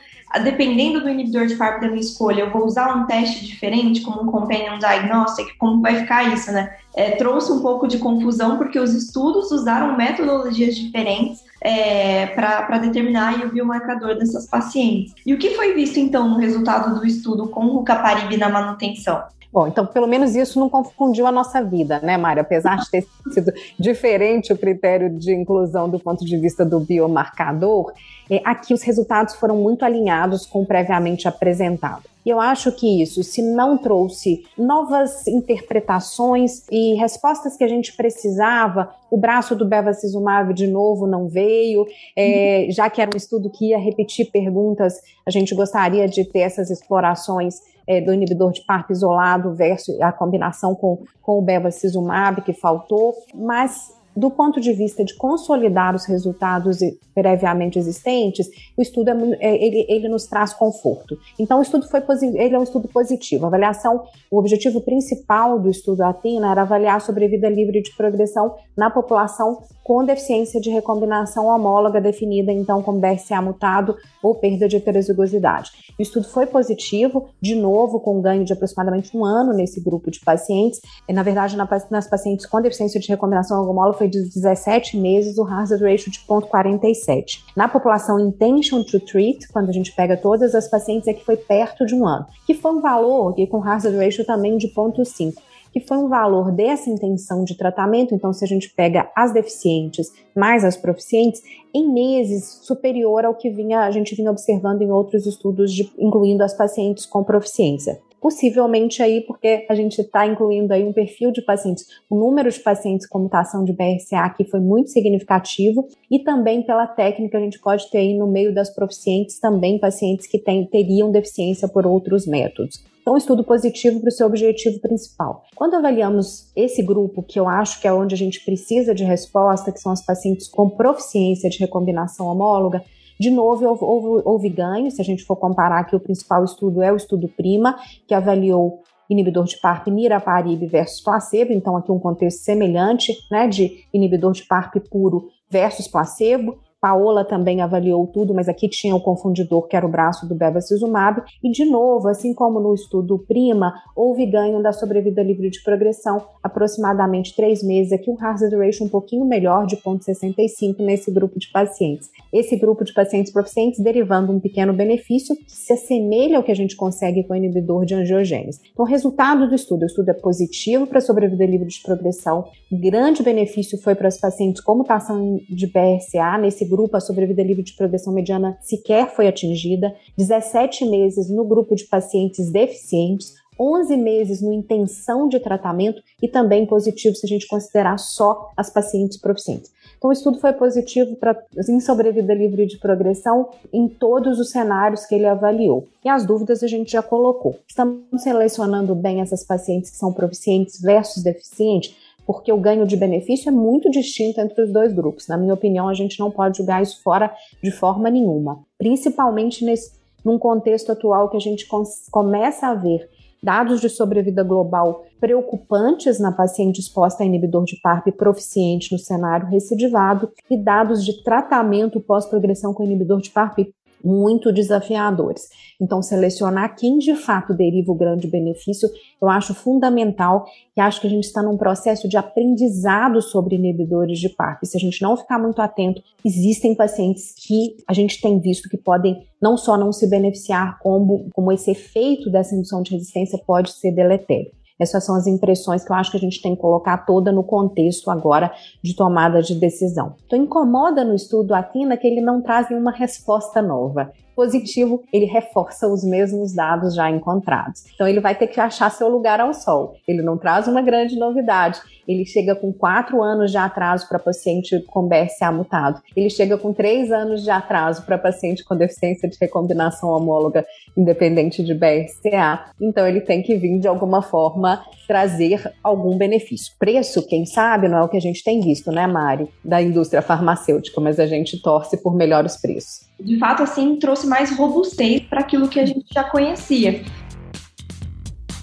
dependendo 0.45 1.01
do 1.01 1.09
inibidor 1.09 1.47
de 1.47 1.57
FARP 1.57 1.81
da 1.81 1.89
minha 1.89 2.03
escolha, 2.03 2.43
eu 2.43 2.51
vou 2.51 2.67
usar 2.67 2.95
um 2.95 3.07
teste 3.07 3.47
diferente, 3.47 4.03
como 4.03 4.23
um 4.23 4.27
companion 4.31 4.79
diagnostic, 4.79 5.57
como 5.59 5.81
vai 5.81 5.97
ficar 5.97 6.35
isso, 6.35 6.53
né? 6.53 6.77
É, 6.95 7.13
trouxe 7.13 7.51
um 7.51 7.61
pouco 7.61 7.89
de 7.89 7.97
confusão, 7.97 8.59
porque 8.59 8.79
os 8.79 8.93
estudos 8.93 9.51
usaram 9.51 9.97
metodologias 9.97 10.77
diferentes 10.77 11.49
é, 11.61 12.27
para 12.27 12.79
determinar 12.79 13.45
o 13.45 13.51
biomarcador 13.51 14.17
dessas 14.17 14.47
pacientes. 14.47 15.15
E 15.25 15.35
o 15.35 15.39
que 15.39 15.51
foi 15.51 15.75
visto, 15.75 15.99
então, 15.99 16.29
no 16.29 16.39
resultado 16.39 16.99
do 16.99 17.07
estudo 17.07 17.49
com 17.49 17.67
o 17.67 17.73
Rucaparib 17.77 18.37
na 18.37 18.49
manutenção? 18.49 19.23
Bom, 19.53 19.67
então 19.67 19.85
pelo 19.85 20.07
menos 20.07 20.37
isso 20.37 20.61
não 20.61 20.69
confundiu 20.69 21.27
a 21.27 21.33
nossa 21.33 21.63
vida, 21.63 21.99
né, 22.01 22.17
Mário? 22.17 22.41
Apesar 22.41 22.77
de 22.77 22.91
ter 22.91 23.07
sido 23.35 23.53
diferente 23.79 24.53
o 24.53 24.59
critério 24.59 25.11
de 25.11 25.35
inclusão 25.35 25.89
do 25.89 25.99
ponto 25.99 26.25
de 26.25 26.37
vista 26.37 26.65
do 26.65 26.79
biomarcador, 26.79 27.93
é, 28.31 28.41
aqui 28.45 28.73
os 28.73 28.83
resultados 28.83 29.35
foram 29.35 29.57
muito 29.57 29.85
alinhados 29.85 30.47
com 30.47 30.63
o 30.63 30.67
previamente 30.67 31.27
apresentado. 31.27 32.05
E 32.25 32.29
eu 32.29 32.39
acho 32.39 32.71
que 32.73 33.03
isso, 33.03 33.25
se 33.25 33.43
não 33.43 33.79
trouxe 33.79 34.45
novas 34.57 35.27
interpretações 35.27 36.65
e 36.71 36.95
respostas 36.95 37.57
que 37.57 37.65
a 37.65 37.69
gente 37.69 37.97
precisava, 37.97 38.95
o 39.11 39.17
braço 39.17 39.57
do 39.57 39.67
bevacizumab 39.67 40.53
de 40.53 40.67
novo 40.67 41.07
não 41.07 41.29
veio, 41.29 41.87
é, 42.15 42.67
já 42.71 42.91
que 42.91 43.01
era 43.01 43.11
um 43.13 43.17
estudo 43.17 43.51
que 43.51 43.71
ia 43.71 43.79
repetir 43.79 44.31
perguntas, 44.31 45.01
a 45.27 45.31
gente 45.31 45.55
gostaria 45.55 46.07
de 46.07 46.25
ter 46.25 46.41
essas 46.41 46.71
explorações 46.71 47.55
é, 47.91 48.01
do 48.01 48.15
inibidor 48.15 48.53
de 48.53 48.61
PARP 48.61 48.93
isolado 48.93 49.53
versus 49.53 50.01
a 50.01 50.13
combinação 50.13 50.77
com, 50.77 51.03
com 51.21 51.39
o 51.39 51.43
bevacizumab 51.43 52.41
que 52.43 52.53
faltou, 52.53 53.17
mas 53.35 53.93
do 54.15 54.31
ponto 54.31 54.61
de 54.61 54.73
vista 54.73 55.05
de 55.05 55.15
consolidar 55.17 55.95
os 55.95 56.05
resultados 56.05 56.79
previamente 57.15 57.79
existentes, 57.79 58.49
o 58.77 58.83
estudo 58.83 59.11
é, 59.11 59.15
é, 59.41 59.65
ele, 59.65 59.87
ele 59.89 60.09
nos 60.09 60.27
traz 60.27 60.53
conforto. 60.53 61.19
Então, 61.39 61.59
o 61.59 61.63
estudo 61.63 61.89
foi 61.89 62.01
ele 62.35 62.55
é 62.55 62.59
um 62.59 62.63
estudo 62.63 62.87
positivo. 62.89 63.45
A 63.45 63.49
avaliação, 63.49 64.05
o 64.31 64.39
objetivo 64.39 64.81
principal 64.81 65.59
do 65.59 65.69
estudo 65.69 66.03
Athena 66.03 66.51
era 66.51 66.63
avaliar 66.63 66.97
a 66.97 67.01
sobrevida 67.01 67.49
livre 67.49 67.83
de 67.83 67.95
progressão 67.97 68.55
na 68.77 68.91
população 68.91 69.63
com 69.91 70.05
deficiência 70.05 70.61
de 70.61 70.71
recombinação 70.71 71.47
homóloga 71.47 72.01
definida 72.01 72.53
então 72.53 72.81
como 72.81 73.01
BRCA 73.01 73.43
mutado 73.43 73.97
ou 74.23 74.37
perda 74.37 74.69
de 74.69 74.77
heterozigosidade. 74.77 75.73
O 75.99 76.03
estudo 76.03 76.29
foi 76.29 76.47
positivo, 76.47 77.31
de 77.41 77.57
novo 77.57 77.99
com 77.99 78.21
ganho 78.21 78.45
de 78.45 78.53
aproximadamente 78.53 79.17
um 79.17 79.25
ano 79.25 79.53
nesse 79.53 79.81
grupo 79.81 80.09
de 80.09 80.21
pacientes. 80.21 80.81
E, 81.09 81.13
na 81.13 81.25
verdade, 81.25 81.57
nas 81.91 82.09
pacientes 82.09 82.47
com 82.47 82.63
deficiência 82.63 83.01
de 83.01 83.09
recombinação 83.09 83.69
homóloga 83.69 83.99
foi 83.99 84.07
de 84.07 84.23
17 84.23 84.97
meses 84.97 85.39
o 85.39 85.45
hazard 85.45 85.83
ratio 85.83 86.13
de 86.13 86.21
0,47. 86.21 87.43
Na 87.57 87.67
população 87.67 88.21
intention 88.21 88.85
to 88.85 89.01
treat, 89.01 89.49
quando 89.49 89.71
a 89.71 89.73
gente 89.73 89.91
pega 89.91 90.17
todas 90.17 90.55
as 90.55 90.69
pacientes, 90.69 91.09
é 91.09 91.13
que 91.13 91.25
foi 91.25 91.37
perto 91.37 91.85
de 91.85 91.97
um 91.97 92.07
ano, 92.07 92.27
que 92.47 92.55
foi 92.55 92.71
um 92.71 92.81
valor 92.81 93.35
e 93.37 93.45
com 93.45 93.61
hazard 93.61 93.97
ratio 93.97 94.25
também 94.25 94.57
de 94.57 94.69
0,5 94.69 95.35
que 95.73 95.81
foi 95.81 95.99
um 95.99 96.09
valor 96.09 96.51
dessa 96.53 96.91
intenção 96.91 97.45
de 97.45 97.57
tratamento. 97.57 98.15
Então, 98.15 98.33
se 98.33 98.45
a 98.45 98.49
gente 98.49 98.71
pega 98.71 99.11
as 99.17 99.33
deficientes 99.33 100.13
mais 100.37 100.65
as 100.65 100.77
proficientes, 100.77 101.43
em 101.75 101.93
meses 101.93 102.61
superior 102.63 103.25
ao 103.25 103.35
que 103.35 103.51
vinha, 103.51 103.81
a 103.81 103.91
gente 103.91 104.15
vinha 104.15 104.31
observando 104.31 104.83
em 104.83 104.91
outros 104.91 105.27
estudos, 105.27 105.73
de, 105.73 105.91
incluindo 105.99 106.43
as 106.43 106.55
pacientes 106.55 107.07
com 107.07 107.23
proficiência 107.23 108.01
possivelmente 108.21 109.03
aí 109.03 109.23
porque 109.23 109.67
a 109.69 109.75
gente 109.75 110.01
está 110.01 110.27
incluindo 110.27 110.73
aí 110.73 110.85
um 110.85 110.93
perfil 110.93 111.33
de 111.33 111.43
pacientes, 111.43 111.87
o 112.09 112.17
número 112.17 112.51
de 112.51 112.61
pacientes 112.61 113.09
com 113.09 113.19
mutação 113.19 113.65
de 113.65 113.73
BRCA 113.73 114.21
aqui 114.25 114.45
foi 114.45 114.61
muito 114.61 114.91
significativo 114.91 115.89
e 116.11 116.19
também 116.19 116.63
pela 116.63 116.87
técnica 116.87 117.39
a 117.39 117.41
gente 117.41 117.59
pode 117.59 117.91
ter 117.91 117.99
aí 117.99 118.17
no 118.17 118.27
meio 118.27 118.55
das 118.55 118.69
proficientes 118.69 119.39
também 119.39 119.79
pacientes 119.79 120.27
que 120.27 120.39
tem, 120.39 120.67
teriam 120.67 121.11
deficiência 121.11 121.67
por 121.67 121.87
outros 121.87 122.27
métodos. 122.27 122.85
Então, 123.01 123.17
estudo 123.17 123.43
positivo 123.43 124.01
para 124.01 124.09
o 124.09 124.13
seu 124.13 124.27
objetivo 124.27 124.81
principal. 124.81 125.45
Quando 125.55 125.75
avaliamos 125.75 126.53
esse 126.55 126.83
grupo, 126.83 127.23
que 127.23 127.41
eu 127.41 127.49
acho 127.49 127.81
que 127.81 127.89
é 127.89 127.93
onde 127.93 128.15
a 128.15 128.19
gente 128.19 128.45
precisa 128.45 128.95
de 128.95 129.05
resposta, 129.05 129.73
que 129.73 129.81
são 129.81 129.91
as 129.91 130.05
pacientes 130.05 130.49
com 130.49 130.69
proficiência 130.69 131.49
de 131.49 131.59
recombinação 131.59 132.27
homóloga, 132.27 132.85
de 133.19 133.31
novo, 133.31 133.67
houve, 133.67 133.85
houve, 133.85 134.23
houve 134.25 134.49
ganho, 134.49 134.91
se 134.91 135.01
a 135.01 135.05
gente 135.05 135.25
for 135.25 135.37
comparar 135.37 135.85
que 135.85 135.95
o 135.95 136.01
principal 136.01 136.43
estudo 136.43 136.83
é 136.83 136.91
o 136.91 136.97
estudo 136.97 137.29
PRIMA, 137.29 137.79
que 138.07 138.15
avaliou 138.15 138.83
inibidor 139.11 139.45
de 139.45 139.59
PARP 139.61 139.89
niraparib 139.89 140.67
versus 140.67 141.01
placebo, 141.01 141.53
então 141.53 141.77
aqui 141.77 141.91
um 141.91 141.99
contexto 141.99 142.39
semelhante, 142.39 143.13
né, 143.31 143.49
de 143.49 143.85
inibidor 143.93 144.33
de 144.33 144.45
PARP 144.45 144.77
puro 144.89 145.29
versus 145.51 145.89
placebo. 145.89 146.59
Paola 146.81 147.25
também 147.25 147.61
avaliou 147.61 148.07
tudo, 148.07 148.33
mas 148.33 148.49
aqui 148.49 148.69
tinha 148.69 148.97
o 148.97 149.01
confundidor, 149.01 149.69
que 149.69 149.77
era 149.77 149.85
o 149.85 149.91
braço 149.91 150.27
do 150.27 150.35
bevacizumab. 150.35 151.23
E, 151.45 151.51
de 151.51 151.65
novo, 151.65 152.09
assim 152.09 152.33
como 152.33 152.59
no 152.59 152.75
estudo 152.75 153.19
PRIMA, 153.19 153.75
houve 153.95 154.25
ganho 154.25 154.63
da 154.63 154.73
sobrevida 154.73 155.23
livre 155.23 155.51
de 155.51 155.63
progressão, 155.63 156.23
aproximadamente 156.43 157.37
três 157.37 157.63
meses. 157.63 157.93
Aqui 157.93 158.11
um 158.11 158.17
hazard 158.19 158.57
ratio 158.57 158.87
um 158.87 158.89
pouquinho 158.89 159.27
melhor, 159.27 159.67
de 159.67 159.77
0,65 159.77 160.79
nesse 160.79 161.11
grupo 161.11 161.39
de 161.39 161.51
pacientes. 161.53 162.09
Esse 162.33 162.57
grupo 162.57 162.85
de 162.85 162.95
pacientes 162.95 163.33
proficientes 163.33 163.81
derivando 163.81 164.33
um 164.33 164.41
pequeno 164.41 164.73
benefício 164.73 165.37
que 165.37 165.53
se 165.53 165.73
assemelha 165.73 166.39
ao 166.39 166.43
que 166.43 166.53
a 166.53 166.57
gente 166.57 166.77
consegue 166.77 167.25
com 167.25 167.35
o 167.35 167.37
inibidor 167.37 167.85
de 167.85 167.95
angiogênese. 167.95 168.61
Então, 168.73 168.85
o 168.85 168.89
resultado 168.89 169.49
do 169.49 169.55
estudo, 169.55 169.83
o 169.83 169.87
estudo 169.87 170.11
é 170.11 170.15
positivo 170.15 170.87
para 170.87 170.99
a 170.99 171.03
sobrevida 171.03 171.45
livre 171.45 171.69
de 171.69 171.83
progressão. 171.83 172.47
Grande 172.73 173.23
benefício 173.23 173.77
foi 173.83 173.95
para 173.95 174.09
os 174.09 174.17
pacientes 174.17 174.63
com 174.63 174.77
mutação 174.77 175.41
de 175.49 175.67
BRCA 175.67 176.39
nesse 176.39 176.70
grupo, 176.71 176.97
a 176.97 177.01
sobrevida 177.01 177.43
livre 177.43 177.63
de 177.63 177.75
progressão 177.75 178.13
mediana 178.13 178.57
sequer 178.63 179.11
foi 179.11 179.27
atingida, 179.29 179.95
17 180.17 180.87
meses 180.87 181.29
no 181.29 181.45
grupo 181.45 181.75
de 181.75 181.85
pacientes 181.85 182.51
deficientes, 182.51 183.35
11 183.61 183.95
meses 183.99 184.41
no 184.41 184.55
intenção 184.55 185.29
de 185.29 185.39
tratamento 185.39 186.03
e 186.23 186.27
também 186.27 186.65
positivo 186.65 187.15
se 187.15 187.27
a 187.27 187.29
gente 187.29 187.47
considerar 187.47 187.99
só 187.99 188.51
as 188.57 188.71
pacientes 188.71 189.19
proficientes. 189.19 189.71
Então, 189.99 190.09
o 190.09 190.13
estudo 190.15 190.41
foi 190.41 190.55
positivo 190.55 191.15
para 191.17 191.37
em 191.69 191.79
sobrevida 191.79 192.33
livre 192.33 192.65
de 192.65 192.79
progressão 192.79 193.51
em 193.71 193.87
todos 193.87 194.39
os 194.39 194.51
cenários 194.51 195.05
que 195.05 195.15
ele 195.15 195.27
avaliou. 195.27 195.89
E 196.03 196.09
as 196.09 196.25
dúvidas 196.25 196.63
a 196.63 196.67
gente 196.67 196.93
já 196.93 197.03
colocou. 197.03 197.59
Estamos 197.69 198.23
selecionando 198.23 198.95
bem 198.95 199.21
essas 199.21 199.45
pacientes 199.45 199.91
que 199.91 199.99
são 199.99 200.11
proficientes 200.11 200.81
versus 200.81 201.23
deficientes? 201.23 201.95
Porque 202.27 202.53
o 202.53 202.59
ganho 202.59 202.87
de 202.87 202.97
benefício 202.97 203.49
é 203.49 203.53
muito 203.53 203.91
distinto 203.91 204.41
entre 204.41 204.63
os 204.63 204.73
dois 204.73 204.93
grupos. 204.93 205.27
Na 205.29 205.37
minha 205.37 205.55
opinião, 205.55 205.89
a 205.89 205.95
gente 205.95 206.19
não 206.21 206.31
pode 206.31 206.59
julgar 206.59 206.83
isso 206.83 207.03
fora 207.03 207.33
de 207.63 207.71
forma 207.71 208.11
nenhuma, 208.11 208.61
principalmente 208.79 209.65
nesse, 209.65 209.93
num 210.25 210.39
contexto 210.39 210.93
atual 210.93 211.29
que 211.29 211.37
a 211.37 211.41
gente 211.41 211.67
começa 212.11 212.69
a 212.69 212.75
ver 212.75 213.09
dados 213.43 213.81
de 213.81 213.89
sobrevida 213.89 214.43
global 214.43 215.05
preocupantes 215.19 216.19
na 216.19 216.33
paciente 216.33 216.81
exposta 216.81 217.23
a 217.23 217.27
inibidor 217.27 217.65
de 217.65 217.81
PARP 217.81 218.09
proficiente 218.13 218.93
no 218.93 218.99
cenário 218.99 219.47
recidivado 219.47 220.31
e 220.51 220.57
dados 220.57 221.05
de 221.05 221.23
tratamento 221.23 222.01
pós-progressão 222.01 222.75
com 222.75 222.85
inibidor 222.85 223.21
de 223.21 223.31
PARP 223.31 223.73
muito 224.05 224.53
desafiadores. 224.53 225.49
Então, 225.81 226.03
selecionar 226.03 226.77
quem 226.77 226.99
de 226.99 227.15
fato 227.15 227.55
deriva 227.55 227.93
o 227.93 227.95
grande 227.95 228.27
benefício, 228.27 228.89
eu 229.21 229.29
acho 229.29 229.55
fundamental 229.55 230.45
e 230.77 230.81
acho 230.81 231.01
que 231.01 231.07
a 231.07 231.11
gente 231.11 231.25
está 231.25 231.43
num 231.43 231.57
processo 231.57 232.09
de 232.09 232.17
aprendizado 232.17 233.21
sobre 233.23 233.57
inibidores 233.57 234.19
de 234.19 234.29
PARP. 234.29 234.65
Se 234.65 234.77
a 234.77 234.81
gente 234.81 235.01
não 235.03 235.17
ficar 235.17 235.39
muito 235.39 235.61
atento, 235.61 236.03
existem 236.25 236.75
pacientes 236.75 237.35
que 237.37 237.77
a 237.87 237.93
gente 237.93 238.21
tem 238.21 238.39
visto 238.39 238.69
que 238.69 238.77
podem 238.77 239.27
não 239.41 239.57
só 239.57 239.77
não 239.77 239.93
se 239.93 240.09
beneficiar, 240.09 240.79
como, 240.81 241.29
como 241.33 241.51
esse 241.51 241.71
efeito 241.71 242.31
dessa 242.31 242.55
indução 242.55 242.83
de 242.83 242.93
resistência 242.93 243.39
pode 243.39 243.73
ser 243.73 243.93
deletério. 243.93 244.53
Essas 244.81 245.05
são 245.05 245.15
as 245.15 245.27
impressões 245.27 245.85
que 245.85 245.93
eu 245.93 245.97
acho 245.97 246.11
que 246.11 246.17
a 246.17 246.21
gente 246.21 246.41
tem 246.41 246.57
que 246.57 246.61
colocar 246.61 246.99
toda 247.05 247.31
no 247.31 247.45
contexto 247.45 248.11
agora 248.11 248.51
de 248.83 248.97
tomada 248.97 249.43
de 249.43 249.55
decisão. 249.55 250.15
Então, 250.27 250.39
incomoda 250.39 251.05
no 251.05 251.15
estudo 251.15 251.55
Atina 251.55 251.99
que 251.99 252.07
ele 252.07 252.23
não 252.23 252.41
traz 252.41 252.71
nenhuma 252.71 252.91
resposta 252.91 253.61
nova 253.61 254.11
positivo, 254.35 255.03
ele 255.13 255.27
reforça 255.27 255.87
os 255.89 256.03
mesmos 256.05 256.55
dados 256.55 256.95
já 256.95 257.11
encontrados. 257.11 257.85
Então 257.95 258.07
ele 258.07 258.21
vai 258.21 258.35
ter 258.35 258.47
que 258.47 258.61
achar 258.61 258.91
seu 258.91 259.09
lugar 259.09 259.41
ao 259.41 259.53
sol. 259.53 259.95
Ele 260.07 260.23
não 260.23 260.37
traz 260.39 260.67
uma 260.67 260.83
grande 260.83 261.19
novidade. 261.19 261.81
Ele 262.07 262.25
chega 262.25 262.55
com 262.55 262.73
quatro 262.73 263.23
anos 263.23 263.51
de 263.51 263.59
atraso 263.59 264.09
para 264.09 264.19
paciente 264.19 264.81
com 264.89 265.07
BRCA 265.07 265.53
mutado. 265.53 266.03
Ele 266.17 266.29
chega 266.29 266.59
com 266.59 266.73
três 266.73 267.13
anos 267.13 267.43
de 267.43 267.51
atraso 267.51 268.05
para 268.05 268.19
paciente 268.19 268.65
com 268.65 268.77
deficiência 268.77 269.29
de 269.29 269.37
recombinação 269.41 270.09
homóloga 270.09 270.67
independente 270.97 271.63
de 271.63 271.75
BRCA. 271.75 272.73
Então 272.81 273.07
ele 273.07 273.21
tem 273.21 273.43
que 273.43 273.57
vir 273.57 273.79
de 273.79 273.87
alguma 273.87 274.23
forma 274.23 274.83
trazer 275.07 275.73
algum 275.83 276.17
benefício. 276.17 276.75
Preço, 276.79 277.27
quem 277.27 277.47
sabe, 277.47 277.89
não 277.89 277.99
é 277.99 278.03
o 278.03 278.09
que 278.09 278.17
a 278.17 278.21
gente 278.21 278.43
tem 278.43 278.61
visto, 278.61 278.91
né, 278.91 279.07
Mari, 279.07 279.49
da 279.65 279.81
indústria 279.81 280.23
farmacêutica, 280.23 281.01
mas 281.01 281.19
a 281.21 281.27
gente 281.27 281.61
torce 281.63 281.97
por 281.97 282.15
melhores 282.15 282.57
preços 282.61 283.11
de 283.23 283.39
fato, 283.39 283.63
assim, 283.63 283.97
trouxe 283.97 284.20
mais 284.25 284.57
robustez 284.57 285.23
para 285.23 285.41
aquilo 285.41 285.69
que 285.69 285.81
a 285.81 285.87
gente 285.87 286.07
já 286.13 286.25
conhecia. 286.25 287.05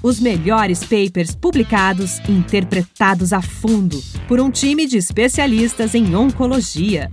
Os 0.02 0.20
melhores 0.20 0.84
papers 0.84 1.34
publicados 1.36 2.20
e 2.28 2.32
interpretados 2.32 3.34
a 3.34 3.42
fundo 3.42 3.98
por 4.28 4.40
um 4.40 4.52
time 4.52 4.86
de 4.86 4.98
especialistas 4.98 5.96
em 5.96 6.16
oncologia. 6.16 7.12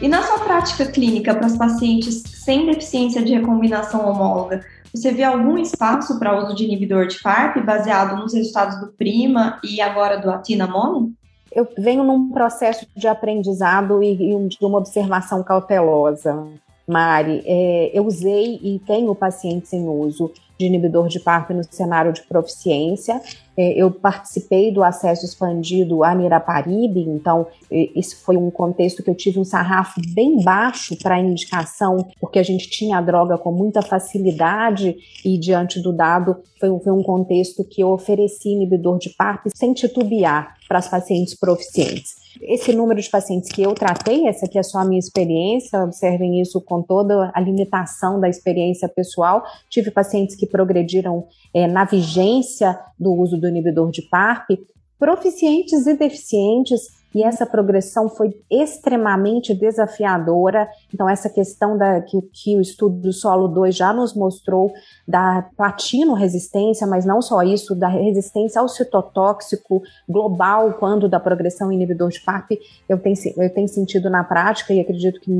E 0.00 0.08
na 0.08 0.22
sua 0.22 0.40
prática 0.40 0.86
clínica 0.86 1.34
para 1.34 1.46
os 1.46 1.56
pacientes 1.56 2.22
sem 2.26 2.66
deficiência 2.66 3.22
de 3.22 3.32
recombinação 3.32 4.08
homóloga, 4.08 4.64
você 4.92 5.12
vê 5.12 5.22
algum 5.22 5.56
espaço 5.56 6.18
para 6.18 6.36
uso 6.44 6.54
de 6.54 6.64
inibidor 6.64 7.06
de 7.06 7.20
PARP 7.20 7.64
baseado 7.64 8.16
nos 8.16 8.34
resultados 8.34 8.80
do 8.80 8.88
PRIMA 8.88 9.60
e 9.64 9.80
agora 9.80 10.18
do 10.18 10.30
ATINA-MONO? 10.30 11.12
Eu 11.54 11.68
venho 11.76 12.02
num 12.04 12.30
processo 12.30 12.86
de 12.96 13.06
aprendizado 13.06 14.02
e, 14.02 14.34
e 14.34 14.48
de 14.48 14.58
uma 14.64 14.78
observação 14.78 15.42
cautelosa. 15.42 16.46
Mari, 16.92 17.42
é, 17.46 17.90
eu 17.94 18.06
usei 18.06 18.60
e 18.62 18.78
tenho 18.86 19.14
pacientes 19.14 19.72
em 19.72 19.88
uso 19.88 20.30
de 20.58 20.66
inibidor 20.66 21.08
de 21.08 21.18
PARP 21.18 21.50
no 21.50 21.64
cenário 21.64 22.12
de 22.12 22.22
proficiência. 22.22 23.20
É, 23.56 23.72
eu 23.72 23.90
participei 23.90 24.70
do 24.70 24.84
acesso 24.84 25.24
expandido 25.24 26.04
à 26.04 26.14
niraparib, 26.14 26.96
então 26.98 27.46
esse 27.70 28.16
foi 28.16 28.36
um 28.36 28.50
contexto 28.50 29.02
que 29.02 29.10
eu 29.10 29.14
tive 29.14 29.40
um 29.40 29.44
sarrafo 29.44 30.00
bem 30.14 30.42
baixo 30.42 30.96
para 31.02 31.18
indicação, 31.18 32.06
porque 32.20 32.38
a 32.38 32.42
gente 32.42 32.70
tinha 32.70 32.98
a 32.98 33.00
droga 33.00 33.36
com 33.36 33.50
muita 33.50 33.82
facilidade 33.82 34.96
e 35.24 35.38
diante 35.38 35.80
do 35.80 35.92
dado 35.92 36.36
foi 36.60 36.70
um, 36.70 36.78
foi 36.78 36.92
um 36.92 37.02
contexto 37.02 37.64
que 37.64 37.82
eu 37.82 37.88
ofereci 37.88 38.50
inibidor 38.50 38.98
de 38.98 39.10
PARP 39.10 39.46
sem 39.54 39.74
titubear 39.74 40.54
para 40.68 40.78
as 40.78 40.88
pacientes 40.88 41.34
proficientes. 41.34 42.21
Esse 42.40 42.72
número 42.72 43.00
de 43.00 43.10
pacientes 43.10 43.50
que 43.50 43.62
eu 43.62 43.74
tratei, 43.74 44.26
essa 44.26 44.46
aqui 44.46 44.58
é 44.58 44.62
só 44.62 44.78
a 44.78 44.84
minha 44.84 44.98
experiência, 44.98 45.84
observem 45.84 46.40
isso 46.40 46.60
com 46.60 46.82
toda 46.82 47.30
a 47.34 47.40
limitação 47.40 48.18
da 48.18 48.28
experiência 48.28 48.88
pessoal. 48.88 49.42
Tive 49.68 49.90
pacientes 49.90 50.34
que 50.34 50.46
progrediram 50.46 51.26
é, 51.52 51.66
na 51.66 51.84
vigência 51.84 52.78
do 52.98 53.12
uso 53.12 53.38
do 53.38 53.48
inibidor 53.48 53.90
de 53.90 54.02
PARP, 54.02 54.50
proficientes 54.98 55.86
e 55.86 55.94
deficientes 55.94 57.01
e 57.14 57.22
essa 57.22 57.46
progressão 57.46 58.08
foi 58.08 58.34
extremamente 58.50 59.54
desafiadora. 59.54 60.68
Então, 60.92 61.08
essa 61.08 61.28
questão 61.28 61.76
da, 61.76 62.00
que, 62.00 62.20
que 62.32 62.56
o 62.56 62.60
estudo 62.60 62.96
do 62.96 63.12
solo 63.12 63.48
2 63.48 63.74
já 63.74 63.92
nos 63.92 64.14
mostrou 64.14 64.72
da 65.06 65.46
platino 65.56 66.14
resistência, 66.14 66.86
mas 66.86 67.04
não 67.04 67.20
só 67.20 67.42
isso, 67.42 67.74
da 67.74 67.88
resistência 67.88 68.60
ao 68.60 68.68
citotóxico 68.68 69.82
global 70.08 70.74
quando 70.74 71.08
da 71.08 71.20
progressão 71.20 71.70
inibidor 71.70 72.10
de 72.10 72.20
PARP, 72.20 72.52
eu 72.88 72.98
tenho, 72.98 73.16
eu 73.36 73.52
tenho 73.52 73.68
sentido 73.68 74.08
na 74.08 74.24
prática 74.24 74.72
e 74.72 74.80
acredito 74.80 75.20
que 75.20 75.30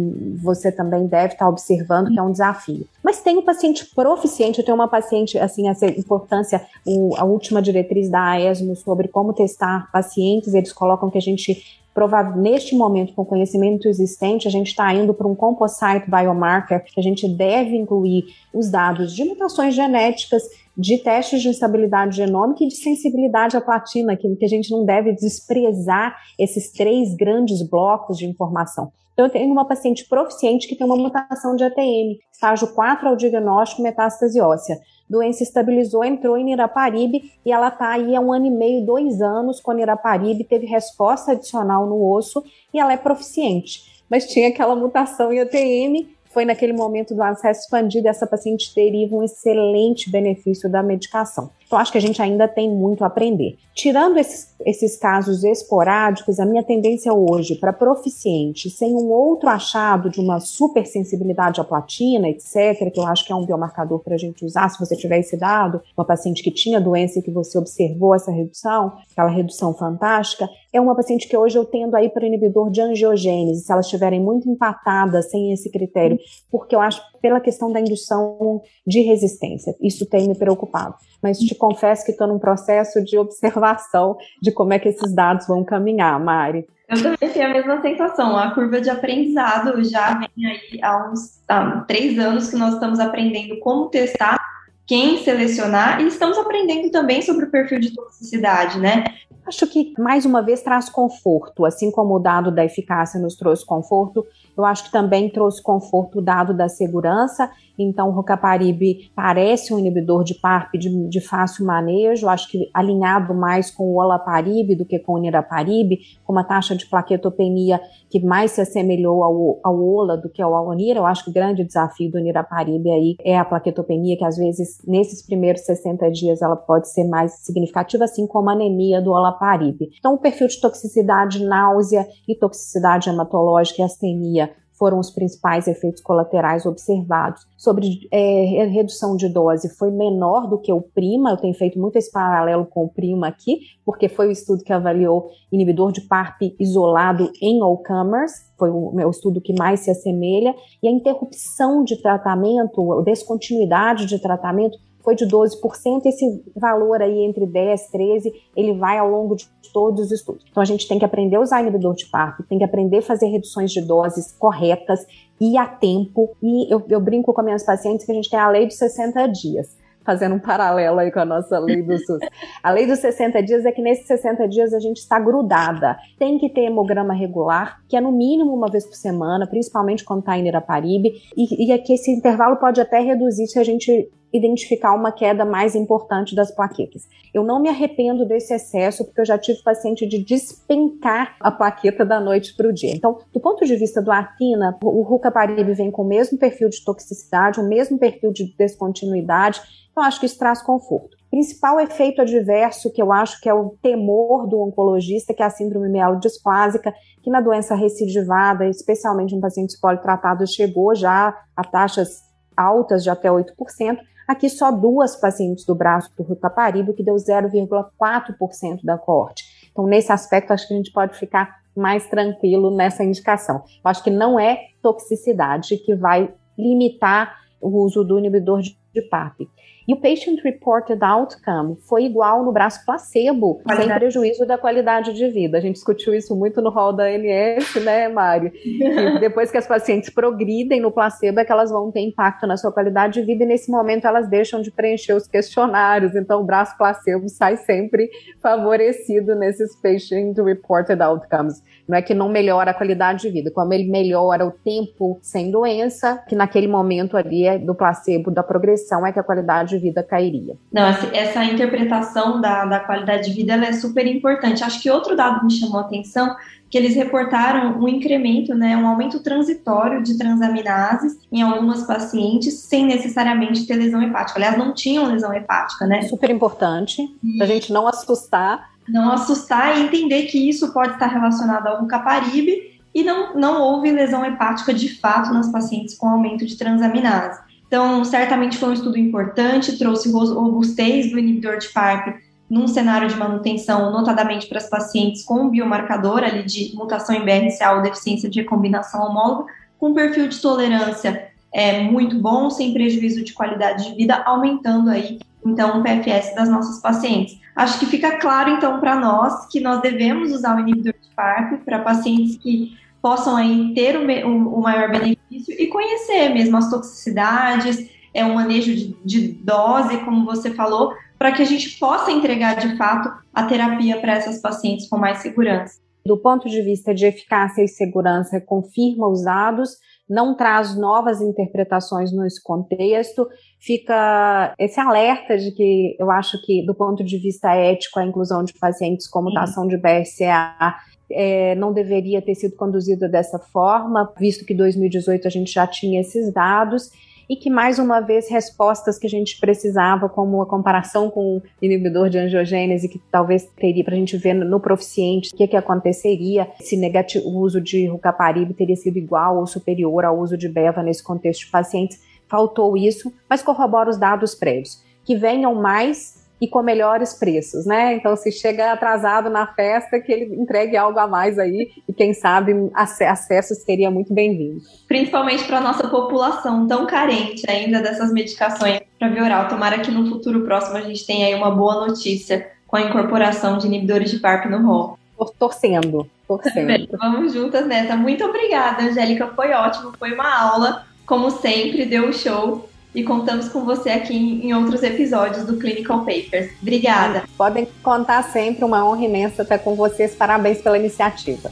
você 0.42 0.70
também 0.70 1.06
deve 1.06 1.34
estar 1.34 1.48
observando 1.48 2.10
que 2.10 2.18
é 2.18 2.22
um 2.22 2.32
desafio. 2.32 2.86
Mas 3.02 3.20
tem 3.20 3.36
o 3.38 3.42
paciente 3.42 3.86
proficiente, 3.94 4.58
eu 4.58 4.64
tenho 4.64 4.76
uma 4.76 4.88
paciente, 4.88 5.38
assim, 5.38 5.68
essa 5.68 5.86
importância, 5.86 6.62
o, 6.86 7.14
a 7.16 7.24
última 7.24 7.62
diretriz 7.62 8.08
da 8.08 8.22
AESMO 8.32 8.76
sobre 8.76 9.08
como 9.08 9.32
testar 9.32 9.90
pacientes, 9.90 10.54
eles 10.54 10.72
colocam 10.72 11.10
que 11.10 11.18
a 11.18 11.22
gente 11.22 11.61
provável, 11.94 12.40
neste 12.40 12.74
momento, 12.74 13.14
com 13.14 13.22
o 13.22 13.26
conhecimento 13.26 13.88
existente, 13.88 14.48
a 14.48 14.50
gente 14.50 14.68
está 14.68 14.92
indo 14.92 15.12
para 15.12 15.26
um 15.26 15.34
composite 15.34 16.10
biomarker, 16.10 16.84
que 16.84 17.00
a 17.00 17.02
gente 17.02 17.28
deve 17.28 17.76
incluir 17.76 18.24
os 18.52 18.70
dados 18.70 19.14
de 19.14 19.24
mutações 19.24 19.74
genéticas, 19.74 20.42
de 20.76 20.98
testes 20.98 21.42
de 21.42 21.48
instabilidade 21.48 22.16
genômica 22.16 22.64
e 22.64 22.68
de 22.68 22.76
sensibilidade 22.76 23.56
à 23.56 23.60
platina, 23.60 24.16
que 24.16 24.44
a 24.44 24.48
gente 24.48 24.70
não 24.70 24.84
deve 24.84 25.12
desprezar 25.12 26.16
esses 26.38 26.72
três 26.72 27.14
grandes 27.14 27.62
blocos 27.62 28.16
de 28.16 28.26
informação. 28.26 28.90
Então, 29.12 29.26
eu 29.26 29.30
tenho 29.30 29.52
uma 29.52 29.66
paciente 29.66 30.08
proficiente 30.08 30.66
que 30.66 30.74
tem 30.74 30.86
uma 30.86 30.96
mutação 30.96 31.54
de 31.54 31.64
ATM, 31.64 32.18
estágio 32.32 32.68
4 32.68 33.08
ao 33.08 33.16
diagnóstico 33.16 33.82
metástase 33.82 34.40
óssea 34.40 34.78
doença 35.12 35.42
estabilizou, 35.42 36.02
entrou 36.02 36.38
em 36.38 36.44
Niraparib 36.44 37.22
e 37.44 37.52
ela 37.52 37.68
está 37.68 37.90
aí 37.90 38.16
há 38.16 38.20
um 38.20 38.32
ano 38.32 38.46
e 38.46 38.50
meio, 38.50 38.86
dois 38.86 39.20
anos 39.20 39.60
com 39.60 39.72
Niraparib, 39.72 40.42
teve 40.44 40.64
resposta 40.64 41.32
adicional 41.32 41.86
no 41.86 42.02
osso 42.10 42.42
e 42.72 42.80
ela 42.80 42.94
é 42.94 42.96
proficiente. 42.96 44.02
Mas 44.08 44.26
tinha 44.26 44.48
aquela 44.48 44.74
mutação 44.74 45.30
em 45.30 45.40
ATM, 45.40 46.08
foi 46.30 46.46
naquele 46.46 46.72
momento 46.72 47.14
do 47.14 47.22
acesso 47.22 47.60
expandido, 47.60 48.08
essa 48.08 48.26
paciente 48.26 48.74
deriva 48.74 49.14
um 49.14 49.22
excelente 49.22 50.10
benefício 50.10 50.68
da 50.70 50.82
medicação. 50.82 51.50
Então, 51.72 51.80
acho 51.80 51.90
que 51.90 51.96
a 51.96 52.02
gente 52.02 52.20
ainda 52.20 52.46
tem 52.46 52.70
muito 52.70 53.02
a 53.02 53.06
aprender. 53.06 53.56
Tirando 53.74 54.18
esses, 54.18 54.54
esses 54.60 54.94
casos 54.94 55.42
esporádicos, 55.42 56.38
a 56.38 56.44
minha 56.44 56.62
tendência 56.62 57.14
hoje 57.14 57.54
para 57.54 57.72
proficiente, 57.72 58.68
sem 58.68 58.92
um 58.94 59.10
outro 59.10 59.48
achado 59.48 60.10
de 60.10 60.20
uma 60.20 60.38
supersensibilidade 60.38 61.62
à 61.62 61.64
platina, 61.64 62.28
etc., 62.28 62.92
que 62.92 63.00
eu 63.00 63.06
acho 63.06 63.24
que 63.24 63.32
é 63.32 63.34
um 63.34 63.46
biomarcador 63.46 64.00
para 64.00 64.16
a 64.16 64.18
gente 64.18 64.44
usar, 64.44 64.68
se 64.68 64.78
você 64.78 64.94
tiver 64.94 65.20
esse 65.20 65.34
dado, 65.34 65.80
uma 65.96 66.04
paciente 66.04 66.42
que 66.42 66.50
tinha 66.50 66.78
doença 66.78 67.20
e 67.20 67.22
que 67.22 67.30
você 67.30 67.56
observou 67.56 68.14
essa 68.14 68.30
redução, 68.30 68.92
aquela 69.10 69.30
redução 69.30 69.72
fantástica, 69.72 70.50
é 70.74 70.78
uma 70.78 70.94
paciente 70.94 71.26
que 71.26 71.36
hoje 71.36 71.56
eu 71.56 71.64
tendo 71.64 71.94
aí 71.94 72.10
para 72.10 72.26
inibidor 72.26 72.70
de 72.70 72.82
angiogênese, 72.82 73.62
se 73.62 73.72
elas 73.72 73.86
estiverem 73.86 74.20
muito 74.20 74.46
empatadas 74.46 75.30
sem 75.30 75.52
esse 75.52 75.70
critério, 75.70 76.18
porque 76.50 76.74
eu 76.74 76.80
acho 76.80 77.00
pela 77.22 77.40
questão 77.40 77.72
da 77.72 77.80
indução 77.80 78.60
de 78.86 79.00
resistência. 79.00 79.74
Isso 79.80 80.04
tem 80.04 80.28
me 80.28 80.34
preocupado. 80.34 80.94
Mas 81.22 81.38
te 81.38 81.54
confesso 81.54 82.04
que 82.04 82.12
estou 82.12 82.26
num 82.26 82.38
processo 82.38 83.02
de 83.04 83.16
observação 83.16 84.16
de 84.40 84.50
como 84.50 84.72
é 84.72 84.78
que 84.78 84.88
esses 84.88 85.14
dados 85.14 85.46
vão 85.46 85.62
caminhar, 85.64 86.18
Mari. 86.18 86.66
Eu 86.88 87.02
também 87.02 87.30
tenho 87.32 87.46
a 87.46 87.52
mesma 87.52 87.80
sensação. 87.80 88.36
A 88.36 88.50
curva 88.50 88.80
de 88.80 88.90
aprendizado 88.90 89.82
já 89.84 90.18
vem 90.18 90.46
aí 90.46 90.78
há 90.82 91.10
uns 91.10 91.40
há 91.48 91.80
três 91.86 92.18
anos 92.18 92.50
que 92.50 92.56
nós 92.56 92.74
estamos 92.74 93.00
aprendendo 93.00 93.58
como 93.60 93.88
testar, 93.88 94.38
quem 94.86 95.22
selecionar 95.24 96.02
e 96.02 96.08
estamos 96.08 96.36
aprendendo 96.36 96.90
também 96.90 97.22
sobre 97.22 97.46
o 97.46 97.50
perfil 97.50 97.80
de 97.80 97.94
toxicidade, 97.94 98.78
né? 98.78 99.04
Acho 99.46 99.66
que, 99.66 99.92
mais 99.98 100.24
uma 100.24 100.42
vez, 100.42 100.62
traz 100.62 100.88
conforto. 100.88 101.64
Assim 101.64 101.90
como 101.90 102.14
o 102.14 102.18
dado 102.18 102.50
da 102.50 102.64
eficácia 102.64 103.18
nos 103.18 103.36
trouxe 103.36 103.66
conforto, 103.66 104.24
eu 104.56 104.64
acho 104.64 104.84
que 104.84 104.92
também 104.92 105.30
trouxe 105.30 105.62
conforto 105.62 106.20
dado 106.20 106.54
da 106.54 106.68
segurança 106.68 107.50
então, 107.78 108.08
o 108.08 108.12
Rocaparibe 108.12 109.10
parece 109.14 109.72
um 109.72 109.78
inibidor 109.78 110.24
de 110.24 110.34
PARP 110.34 110.74
de, 110.74 111.08
de, 111.08 111.20
fácil 111.20 111.64
manejo, 111.64 112.28
acho 112.28 112.50
que 112.50 112.70
alinhado 112.72 113.34
mais 113.34 113.70
com 113.70 113.84
o 113.84 114.00
Olaparib 114.00 114.74
do 114.76 114.84
que 114.84 114.98
com 114.98 115.14
o 115.14 115.18
Niraparibe, 115.18 116.00
com 116.24 116.32
uma 116.32 116.44
taxa 116.44 116.76
de 116.76 116.86
plaquetopenia 116.86 117.80
que 118.10 118.20
mais 118.20 118.52
se 118.52 118.60
assemelhou 118.60 119.24
ao, 119.24 119.58
ao 119.62 119.82
Ola 119.82 120.16
do 120.16 120.28
que 120.28 120.42
ao 120.42 120.54
Alonira. 120.54 121.00
Eu 121.00 121.06
acho 121.06 121.24
que 121.24 121.30
o 121.30 121.32
grande 121.32 121.64
desafio 121.64 122.10
do 122.10 122.20
Niraparibe 122.20 122.90
aí 122.90 123.16
é 123.24 123.38
a 123.38 123.44
plaquetopenia, 123.44 124.16
que 124.16 124.24
às 124.24 124.36
vezes 124.36 124.78
nesses 124.86 125.24
primeiros 125.24 125.62
60 125.62 126.10
dias 126.10 126.42
ela 126.42 126.56
pode 126.56 126.88
ser 126.88 127.04
mais 127.04 127.32
significativa, 127.38 128.04
assim 128.04 128.26
como 128.26 128.50
a 128.50 128.52
anemia 128.52 129.00
do 129.00 129.10
Olaparib. 129.10 129.88
Então, 129.98 130.14
o 130.14 130.18
perfil 130.18 130.46
de 130.46 130.60
toxicidade, 130.60 131.44
náusea 131.44 132.06
e 132.28 132.34
toxicidade 132.34 133.08
hematológica 133.08 133.80
e 133.80 133.84
astenia 133.84 134.50
foram 134.82 134.98
os 134.98 135.10
principais 135.10 135.68
efeitos 135.68 136.02
colaterais 136.02 136.66
observados. 136.66 137.46
Sobre 137.56 137.86
é, 138.10 138.64
redução 138.64 139.14
de 139.16 139.28
dose, 139.28 139.72
foi 139.78 139.92
menor 139.92 140.48
do 140.48 140.58
que 140.58 140.72
o 140.72 140.82
PRIMA, 140.82 141.30
eu 141.30 141.36
tenho 141.36 141.54
feito 141.54 141.78
muito 141.78 141.94
esse 141.94 142.10
paralelo 142.10 142.66
com 142.66 142.86
o 142.86 142.88
PRIMA 142.88 143.28
aqui, 143.28 143.60
porque 143.84 144.08
foi 144.08 144.26
o 144.26 144.32
estudo 144.32 144.64
que 144.64 144.72
avaliou 144.72 145.30
inibidor 145.52 145.92
de 145.92 146.00
PARP 146.00 146.56
isolado 146.58 147.30
em 147.40 147.62
all-comers, 147.62 148.32
foi 148.58 148.70
o 148.70 148.90
meu 148.92 149.08
estudo 149.08 149.40
que 149.40 149.54
mais 149.56 149.78
se 149.78 149.90
assemelha, 149.92 150.52
e 150.82 150.88
a 150.88 150.90
interrupção 150.90 151.84
de 151.84 152.02
tratamento, 152.02 152.92
a 152.98 153.02
descontinuidade 153.04 154.04
de 154.06 154.20
tratamento 154.20 154.76
foi 155.02 155.14
de 155.14 155.26
12%, 155.26 156.06
esse 156.06 156.44
valor 156.56 157.02
aí 157.02 157.24
entre 157.24 157.46
10 157.46 157.80
e 157.80 157.92
13, 157.92 158.32
ele 158.56 158.74
vai 158.74 158.98
ao 158.98 159.10
longo 159.10 159.36
de 159.36 159.48
todos 159.72 160.06
os 160.06 160.12
estudos. 160.12 160.44
Então 160.50 160.62
a 160.62 160.66
gente 160.66 160.86
tem 160.86 160.98
que 160.98 161.04
aprender 161.04 161.36
a 161.36 161.40
usar 161.40 161.60
inibidor 161.60 161.94
de 161.94 162.06
PARP, 162.06 162.40
tem 162.48 162.58
que 162.58 162.64
aprender 162.64 162.98
a 162.98 163.02
fazer 163.02 163.26
reduções 163.26 163.70
de 163.70 163.80
doses 163.80 164.32
corretas 164.32 165.04
e 165.40 165.56
a 165.56 165.66
tempo. 165.66 166.36
E 166.42 166.72
eu, 166.72 166.82
eu 166.88 167.00
brinco 167.00 167.32
com 167.32 167.42
minhas 167.42 167.64
pacientes 167.64 168.06
que 168.06 168.12
a 168.12 168.14
gente 168.14 168.30
tem 168.30 168.38
a 168.38 168.48
lei 168.48 168.66
dos 168.66 168.76
60 168.76 169.26
dias 169.28 169.82
fazendo 170.04 170.34
um 170.34 170.38
paralelo 170.38 170.98
aí 170.98 171.10
com 171.10 171.20
a 171.20 171.24
nossa 171.24 171.58
lei 171.58 171.82
do 171.82 171.96
SUS. 171.98 172.18
A 172.62 172.70
lei 172.70 172.86
dos 172.86 172.98
60 172.98 173.42
dias 173.42 173.64
é 173.64 173.72
que 173.72 173.80
nesses 173.80 174.06
60 174.06 174.48
dias 174.48 174.74
a 174.74 174.80
gente 174.80 174.98
está 174.98 175.18
grudada. 175.18 175.96
Tem 176.18 176.38
que 176.38 176.48
ter 176.48 176.62
hemograma 176.62 177.14
regular, 177.14 177.80
que 177.88 177.96
é 177.96 178.00
no 178.00 178.12
mínimo 178.12 178.52
uma 178.52 178.70
vez 178.70 178.84
por 178.84 178.94
semana, 178.94 179.46
principalmente 179.46 180.04
quando 180.04 180.20
está 180.20 180.36
em 180.36 180.46
Iraparibe, 180.46 181.12
e, 181.36 181.66
e 181.66 181.72
é 181.72 181.78
que 181.78 181.92
esse 181.92 182.10
intervalo 182.10 182.56
pode 182.56 182.80
até 182.80 182.98
reduzir 183.00 183.46
se 183.46 183.58
a 183.58 183.64
gente 183.64 184.10
identificar 184.32 184.94
uma 184.94 185.12
queda 185.12 185.44
mais 185.44 185.74
importante 185.74 186.34
das 186.34 186.50
plaquetas. 186.50 187.08
Eu 187.34 187.44
não 187.44 187.60
me 187.60 187.68
arrependo 187.68 188.24
desse 188.24 188.54
excesso, 188.54 189.04
porque 189.04 189.20
eu 189.20 189.26
já 189.26 189.38
tive 189.38 189.62
paciente 189.62 190.06
de 190.06 190.24
despencar 190.24 191.36
a 191.40 191.50
plaqueta 191.50 192.04
da 192.04 192.18
noite 192.18 192.54
para 192.56 192.68
o 192.68 192.72
dia. 192.72 192.92
Então, 192.94 193.18
do 193.32 193.40
ponto 193.40 193.64
de 193.64 193.76
vista 193.76 194.00
do 194.00 194.10
Atina, 194.10 194.78
o 194.82 195.02
Rucaparib 195.02 195.74
vem 195.74 195.90
com 195.90 196.02
o 196.02 196.08
mesmo 196.08 196.38
perfil 196.38 196.68
de 196.68 196.82
toxicidade, 196.84 197.60
o 197.60 197.68
mesmo 197.68 197.98
perfil 197.98 198.32
de 198.32 198.54
descontinuidade, 198.56 199.60
então 199.90 200.02
acho 200.02 200.18
que 200.18 200.26
isso 200.26 200.38
traz 200.38 200.62
conforto. 200.62 201.16
Principal 201.30 201.80
efeito 201.80 202.20
adverso, 202.20 202.92
que 202.92 203.00
eu 203.00 203.12
acho 203.12 203.40
que 203.40 203.48
é 203.48 203.54
o 203.54 203.70
temor 203.82 204.46
do 204.46 204.60
oncologista, 204.60 205.32
que 205.32 205.42
é 205.42 205.46
a 205.46 205.50
síndrome 205.50 205.88
mielodisplásica, 205.88 206.94
que 207.22 207.30
na 207.30 207.40
doença 207.40 207.74
recidivada, 207.74 208.66
especialmente 208.68 209.34
em 209.34 209.40
pacientes 209.40 209.78
politratados, 209.78 210.52
chegou 210.52 210.94
já 210.94 211.34
a 211.56 211.64
taxas 211.64 212.22
altas 212.56 213.02
de 213.02 213.10
até 213.10 213.30
8%, 213.30 213.98
Aqui 214.26 214.48
só 214.48 214.70
duas 214.70 215.16
pacientes 215.16 215.64
do 215.64 215.74
braço 215.74 216.10
do 216.16 216.22
Rutaparibo, 216.22 216.94
que 216.94 217.02
deu 217.02 217.14
0,4% 217.14 218.84
da 218.84 218.96
corte. 218.98 219.44
Então, 219.70 219.86
nesse 219.86 220.12
aspecto, 220.12 220.52
acho 220.52 220.68
que 220.68 220.74
a 220.74 220.76
gente 220.76 220.92
pode 220.92 221.18
ficar 221.18 221.62
mais 221.74 222.06
tranquilo 222.06 222.74
nessa 222.74 223.02
indicação. 223.02 223.56
Eu 223.56 223.90
acho 223.90 224.02
que 224.04 224.10
não 224.10 224.38
é 224.38 224.66
toxicidade 224.82 225.76
que 225.78 225.94
vai 225.94 226.32
limitar 226.58 227.40
o 227.60 227.68
uso 227.82 228.04
do 228.04 228.18
inibidor 228.18 228.60
de 228.60 229.02
PARP. 229.08 229.48
E 229.86 229.94
o 229.94 229.96
Patient 229.96 230.40
Reported 230.42 231.02
Outcome 231.02 231.76
foi 231.88 232.04
igual 232.04 232.44
no 232.44 232.52
braço 232.52 232.84
placebo, 232.84 233.60
qualidade. 233.64 233.88
sem 233.88 233.98
prejuízo 233.98 234.46
da 234.46 234.56
qualidade 234.56 235.12
de 235.12 235.28
vida. 235.28 235.58
A 235.58 235.60
gente 235.60 235.74
discutiu 235.74 236.14
isso 236.14 236.36
muito 236.36 236.60
no 236.62 236.70
hall 236.70 236.92
da 236.92 237.04
ANS, 237.04 237.74
né, 237.82 238.08
Mário? 238.08 238.52
depois 239.20 239.50
que 239.50 239.58
as 239.58 239.66
pacientes 239.66 240.10
progridem 240.10 240.80
no 240.80 240.92
placebo, 240.92 241.40
é 241.40 241.44
que 241.44 241.52
elas 241.52 241.70
vão 241.70 241.90
ter 241.90 242.00
impacto 242.00 242.46
na 242.46 242.56
sua 242.56 242.72
qualidade 242.72 243.20
de 243.20 243.26
vida, 243.26 243.44
e 243.44 243.46
nesse 243.46 243.70
momento 243.70 244.06
elas 244.06 244.28
deixam 244.28 244.62
de 244.62 244.70
preencher 244.70 245.14
os 245.14 245.26
questionários. 245.26 246.14
Então, 246.14 246.40
o 246.40 246.44
braço 246.44 246.76
placebo 246.76 247.28
sai 247.28 247.56
sempre 247.56 248.10
favorecido 248.40 249.34
nesses 249.34 249.74
Patient 249.76 250.36
Reported 250.38 251.00
Outcomes. 251.02 251.62
Não 251.88 251.96
é 251.96 252.02
que 252.02 252.14
não 252.14 252.28
melhora 252.28 252.70
a 252.70 252.74
qualidade 252.74 253.22
de 253.22 253.30
vida, 253.30 253.50
como 253.50 253.72
ele 253.72 253.90
melhora 253.90 254.46
o 254.46 254.50
tempo 254.50 255.18
sem 255.20 255.50
doença, 255.50 256.22
que 256.28 256.34
naquele 256.34 256.68
momento 256.68 257.16
ali 257.16 257.46
é 257.46 257.58
do 257.58 257.74
placebo 257.74 258.30
da 258.30 258.42
progressão 258.42 259.06
é 259.06 259.12
que 259.12 259.18
a 259.18 259.22
qualidade 259.22 259.71
de 259.72 259.78
vida 259.78 260.02
cairia. 260.02 260.56
Não, 260.72 260.84
essa 260.84 261.44
interpretação 261.44 262.40
da, 262.40 262.64
da 262.64 262.80
qualidade 262.80 263.28
de 263.28 263.34
vida 263.34 263.54
é 263.54 263.72
super 263.72 264.06
importante. 264.06 264.62
Acho 264.62 264.80
que 264.80 264.90
outro 264.90 265.16
dado 265.16 265.44
me 265.44 265.50
chamou 265.50 265.78
a 265.78 265.82
atenção 265.82 266.36
que 266.72 266.78
eles 266.78 266.94
reportaram 266.94 267.78
um 267.78 267.86
incremento, 267.86 268.54
né, 268.54 268.74
um 268.78 268.86
aumento 268.86 269.20
transitório 269.20 270.02
de 270.02 270.16
transaminases 270.16 271.18
em 271.30 271.42
algumas 271.42 271.86
pacientes 271.86 272.54
sem 272.60 272.86
necessariamente 272.86 273.66
ter 273.66 273.74
lesão 273.74 274.02
hepática. 274.02 274.38
Aliás, 274.38 274.56
não 274.56 274.72
tinham 274.72 275.04
lesão 275.04 275.34
hepática, 275.34 275.86
né? 275.86 276.00
Super 276.02 276.30
importante, 276.30 277.06
para 277.36 277.44
a 277.44 277.48
gente 277.48 277.70
não 277.70 277.86
assustar. 277.86 278.70
Não 278.88 279.12
assustar 279.12 279.76
e 279.76 279.82
entender 279.82 280.22
que 280.22 280.48
isso 280.48 280.72
pode 280.72 280.94
estar 280.94 281.08
relacionado 281.08 281.66
ao 281.66 281.86
caparibe 281.86 282.80
e 282.94 283.02
não, 283.02 283.34
não 283.34 283.60
houve 283.60 283.90
lesão 283.90 284.24
hepática 284.24 284.72
de 284.72 284.98
fato 284.98 285.32
nas 285.32 285.52
pacientes 285.52 285.94
com 285.94 286.08
aumento 286.08 286.46
de 286.46 286.56
transaminase. 286.56 287.38
Então, 287.72 288.04
certamente 288.04 288.58
foi 288.58 288.68
um 288.68 288.74
estudo 288.74 288.98
importante, 288.98 289.78
trouxe 289.78 290.12
robustez 290.12 291.10
do 291.10 291.18
inibidor 291.18 291.56
de 291.56 291.70
PARP 291.70 292.18
num 292.50 292.68
cenário 292.68 293.08
de 293.08 293.16
manutenção, 293.16 293.90
notadamente 293.90 294.46
para 294.46 294.58
as 294.58 294.68
pacientes 294.68 295.24
com 295.24 295.48
biomarcador 295.48 296.18
ali 296.18 296.42
de 296.42 296.76
mutação 296.76 297.16
em 297.16 297.24
BRCA 297.24 297.72
ou 297.72 297.80
deficiência 297.80 298.28
de 298.28 298.42
recombinação 298.42 299.02
homóloga, 299.02 299.50
com 299.78 299.94
perfil 299.94 300.28
de 300.28 300.38
tolerância 300.38 301.30
é, 301.50 301.82
muito 301.82 302.18
bom, 302.18 302.50
sem 302.50 302.74
prejuízo 302.74 303.24
de 303.24 303.32
qualidade 303.32 303.88
de 303.88 303.94
vida, 303.94 304.16
aumentando 304.16 304.90
aí, 304.90 305.18
então, 305.42 305.80
o 305.80 305.82
PFS 305.82 306.34
das 306.34 306.50
nossas 306.50 306.78
pacientes. 306.78 307.40
Acho 307.56 307.80
que 307.80 307.86
fica 307.86 308.18
claro, 308.18 308.50
então, 308.50 308.80
para 308.80 308.96
nós 308.96 309.46
que 309.46 309.60
nós 309.60 309.80
devemos 309.80 310.30
usar 310.30 310.58
o 310.58 310.60
inibidor 310.60 310.92
de 311.00 311.08
PARP 311.16 311.64
para 311.64 311.78
pacientes 311.78 312.36
que 312.36 312.76
possam 313.02 313.36
aí 313.36 313.74
ter 313.74 313.96
o, 313.96 314.06
o, 314.28 314.58
o 314.58 314.62
maior 314.62 314.90
benefício 314.90 315.54
e 315.58 315.66
conhecer 315.66 316.28
mesmo 316.28 316.56
as 316.56 316.70
toxicidades, 316.70 317.90
é 318.14 318.24
um 318.24 318.34
manejo 318.34 318.74
de, 318.74 318.96
de 319.04 319.28
dose, 319.42 319.98
como 320.04 320.24
você 320.24 320.52
falou, 320.52 320.92
para 321.18 321.32
que 321.32 321.42
a 321.42 321.46
gente 321.46 321.78
possa 321.78 322.10
entregar 322.12 322.56
de 322.56 322.76
fato 322.76 323.12
a 323.34 323.44
terapia 323.44 324.00
para 324.00 324.14
essas 324.14 324.40
pacientes 324.40 324.88
com 324.88 324.96
mais 324.96 325.18
segurança. 325.18 325.80
Do 326.04 326.18
ponto 326.18 326.48
de 326.48 326.60
vista 326.62 326.94
de 326.94 327.06
eficácia 327.06 327.62
e 327.62 327.68
segurança, 327.68 328.40
confirma 328.40 329.08
os 329.08 329.24
dados, 329.24 329.70
não 330.08 330.36
traz 330.36 330.76
novas 330.76 331.20
interpretações 331.20 332.12
nesse 332.12 332.42
contexto, 332.42 333.28
fica 333.60 334.52
esse 334.58 334.80
alerta 334.80 335.38
de 335.38 335.52
que 335.52 335.96
eu 335.98 336.10
acho 336.10 336.40
que, 336.44 336.66
do 336.66 336.74
ponto 336.74 337.04
de 337.04 337.18
vista 337.18 337.54
ético, 337.54 338.00
a 338.00 338.04
inclusão 338.04 338.42
de 338.42 338.52
pacientes 338.54 339.08
com 339.08 339.22
mutação 339.22 339.66
de 339.66 339.76
BRCA 339.76 340.74
é, 341.12 341.54
não 341.54 341.72
deveria 341.72 342.20
ter 342.22 342.34
sido 342.34 342.56
conduzida 342.56 343.08
dessa 343.08 343.38
forma, 343.38 344.12
visto 344.18 344.44
que 344.44 344.52
em 344.52 344.56
2018 344.56 345.26
a 345.26 345.30
gente 345.30 345.52
já 345.52 345.66
tinha 345.66 346.00
esses 346.00 346.32
dados. 346.32 346.90
e 347.30 347.36
que, 347.36 347.48
mais 347.48 347.78
uma 347.78 348.00
vez, 348.00 348.28
respostas 348.28 348.98
que 348.98 349.06
a 349.06 349.10
gente 349.10 349.38
precisava, 349.40 350.08
como 350.08 350.42
a 350.42 350.46
comparação 350.46 351.08
com 351.08 351.36
o 351.36 351.42
inibidor 351.62 352.10
de 352.10 352.18
angiogênese, 352.18 352.88
que 352.88 353.00
talvez 353.10 353.48
teria 353.56 353.82
para 353.84 353.94
a 353.94 353.96
gente 353.96 354.16
ver 354.18 354.34
no 354.34 354.60
proficiente 354.60 355.30
o 355.32 355.36
que, 355.36 355.46
que 355.46 355.56
aconteceria 355.56 356.48
se 356.60 356.76
negativo, 356.76 357.26
o 357.26 357.38
uso 357.38 357.60
de 357.60 357.86
rucaparib 357.86 358.52
teria 358.52 358.76
sido 358.76 358.98
igual 358.98 359.38
ou 359.38 359.46
superior 359.46 360.04
ao 360.04 360.18
uso 360.18 360.36
de 360.36 360.48
beva 360.48 360.82
nesse 360.82 361.02
contexto 361.02 361.46
de 361.46 361.50
pacientes. 361.50 362.00
Faltou 362.28 362.76
isso, 362.76 363.12
mas 363.30 363.42
corrobora 363.42 363.88
os 363.88 363.96
dados 363.96 364.34
prévios. 364.34 364.82
Que 365.04 365.16
venham 365.16 365.54
mais 365.54 366.21
e 366.42 366.48
com 366.48 366.60
melhores 366.60 367.14
preços, 367.14 367.64
né? 367.64 367.94
Então, 367.94 368.16
se 368.16 368.32
chega 368.32 368.72
atrasado 368.72 369.30
na 369.30 369.46
festa, 369.46 370.00
que 370.00 370.10
ele 370.10 370.34
entregue 370.34 370.76
algo 370.76 370.98
a 370.98 371.06
mais 371.06 371.38
aí 371.38 371.70
e 371.88 371.92
quem 371.92 372.12
sabe 372.12 372.52
acesso 372.74 373.54
seria 373.54 373.92
muito 373.92 374.12
bem-vindo. 374.12 374.60
Principalmente 374.88 375.44
para 375.44 375.60
nossa 375.60 375.86
população 375.86 376.66
tão 376.66 376.84
carente 376.84 377.48
ainda 377.48 377.80
dessas 377.80 378.12
medicações 378.12 378.80
para 378.98 379.08
via 379.08 379.22
oral. 379.22 379.46
Tomara 379.46 379.78
que 379.78 379.92
no 379.92 380.08
futuro 380.08 380.40
próximo 380.40 380.76
a 380.76 380.80
gente 380.80 381.06
tenha 381.06 381.28
aí 381.28 381.34
uma 381.36 381.52
boa 381.52 381.86
notícia 381.86 382.50
com 382.66 382.74
a 382.74 382.82
incorporação 382.82 383.56
de 383.56 383.68
inibidores 383.68 384.10
de 384.10 384.18
PARP 384.18 384.46
no 384.46 384.66
rol. 384.66 384.98
Torcendo, 385.38 386.10
torcendo. 386.26 386.88
Vamos 386.98 387.32
juntas 387.32 387.64
nessa. 387.68 387.94
Muito 387.94 388.24
obrigada, 388.24 388.82
Angélica. 388.82 389.28
Foi 389.28 389.52
ótimo, 389.52 389.92
foi 389.96 390.12
uma 390.12 390.50
aula. 390.50 390.84
Como 391.06 391.30
sempre, 391.30 391.86
deu 391.86 392.12
show 392.12 392.68
e 392.94 393.02
contamos 393.02 393.48
com 393.48 393.64
você 393.64 393.90
aqui 393.90 394.14
em 394.14 394.54
outros 394.54 394.82
episódios 394.82 395.46
do 395.46 395.56
Clinical 395.56 396.00
Papers. 396.00 396.52
Obrigada. 396.60 397.24
Podem 397.36 397.66
contar 397.82 398.22
sempre, 398.24 398.64
uma 398.64 398.86
honra 398.86 399.04
imensa 399.04 399.42
estar 399.42 399.58
com 399.58 399.74
vocês. 399.74 400.14
Parabéns 400.14 400.60
pela 400.60 400.78
iniciativa. 400.78 401.50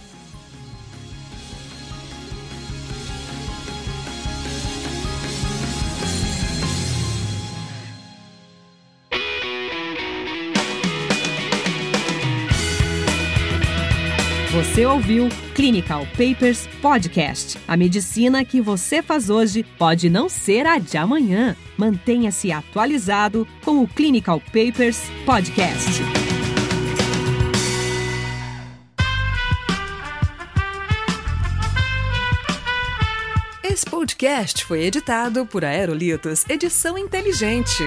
Você 14.70 14.86
ouviu 14.86 15.28
Clinical 15.52 16.06
Papers 16.12 16.68
Podcast. 16.80 17.58
A 17.66 17.76
medicina 17.76 18.44
que 18.44 18.60
você 18.60 19.02
faz 19.02 19.28
hoje 19.28 19.64
pode 19.76 20.08
não 20.08 20.28
ser 20.28 20.64
a 20.64 20.78
de 20.78 20.96
amanhã. 20.96 21.56
Mantenha-se 21.76 22.52
atualizado 22.52 23.48
com 23.64 23.82
o 23.82 23.88
Clinical 23.88 24.40
Papers 24.40 25.02
Podcast. 25.26 26.00
Esse 33.64 33.84
podcast 33.86 34.64
foi 34.64 34.84
editado 34.84 35.44
por 35.46 35.64
Aerolitos 35.64 36.44
Edição 36.48 36.96
Inteligente. 36.96 37.82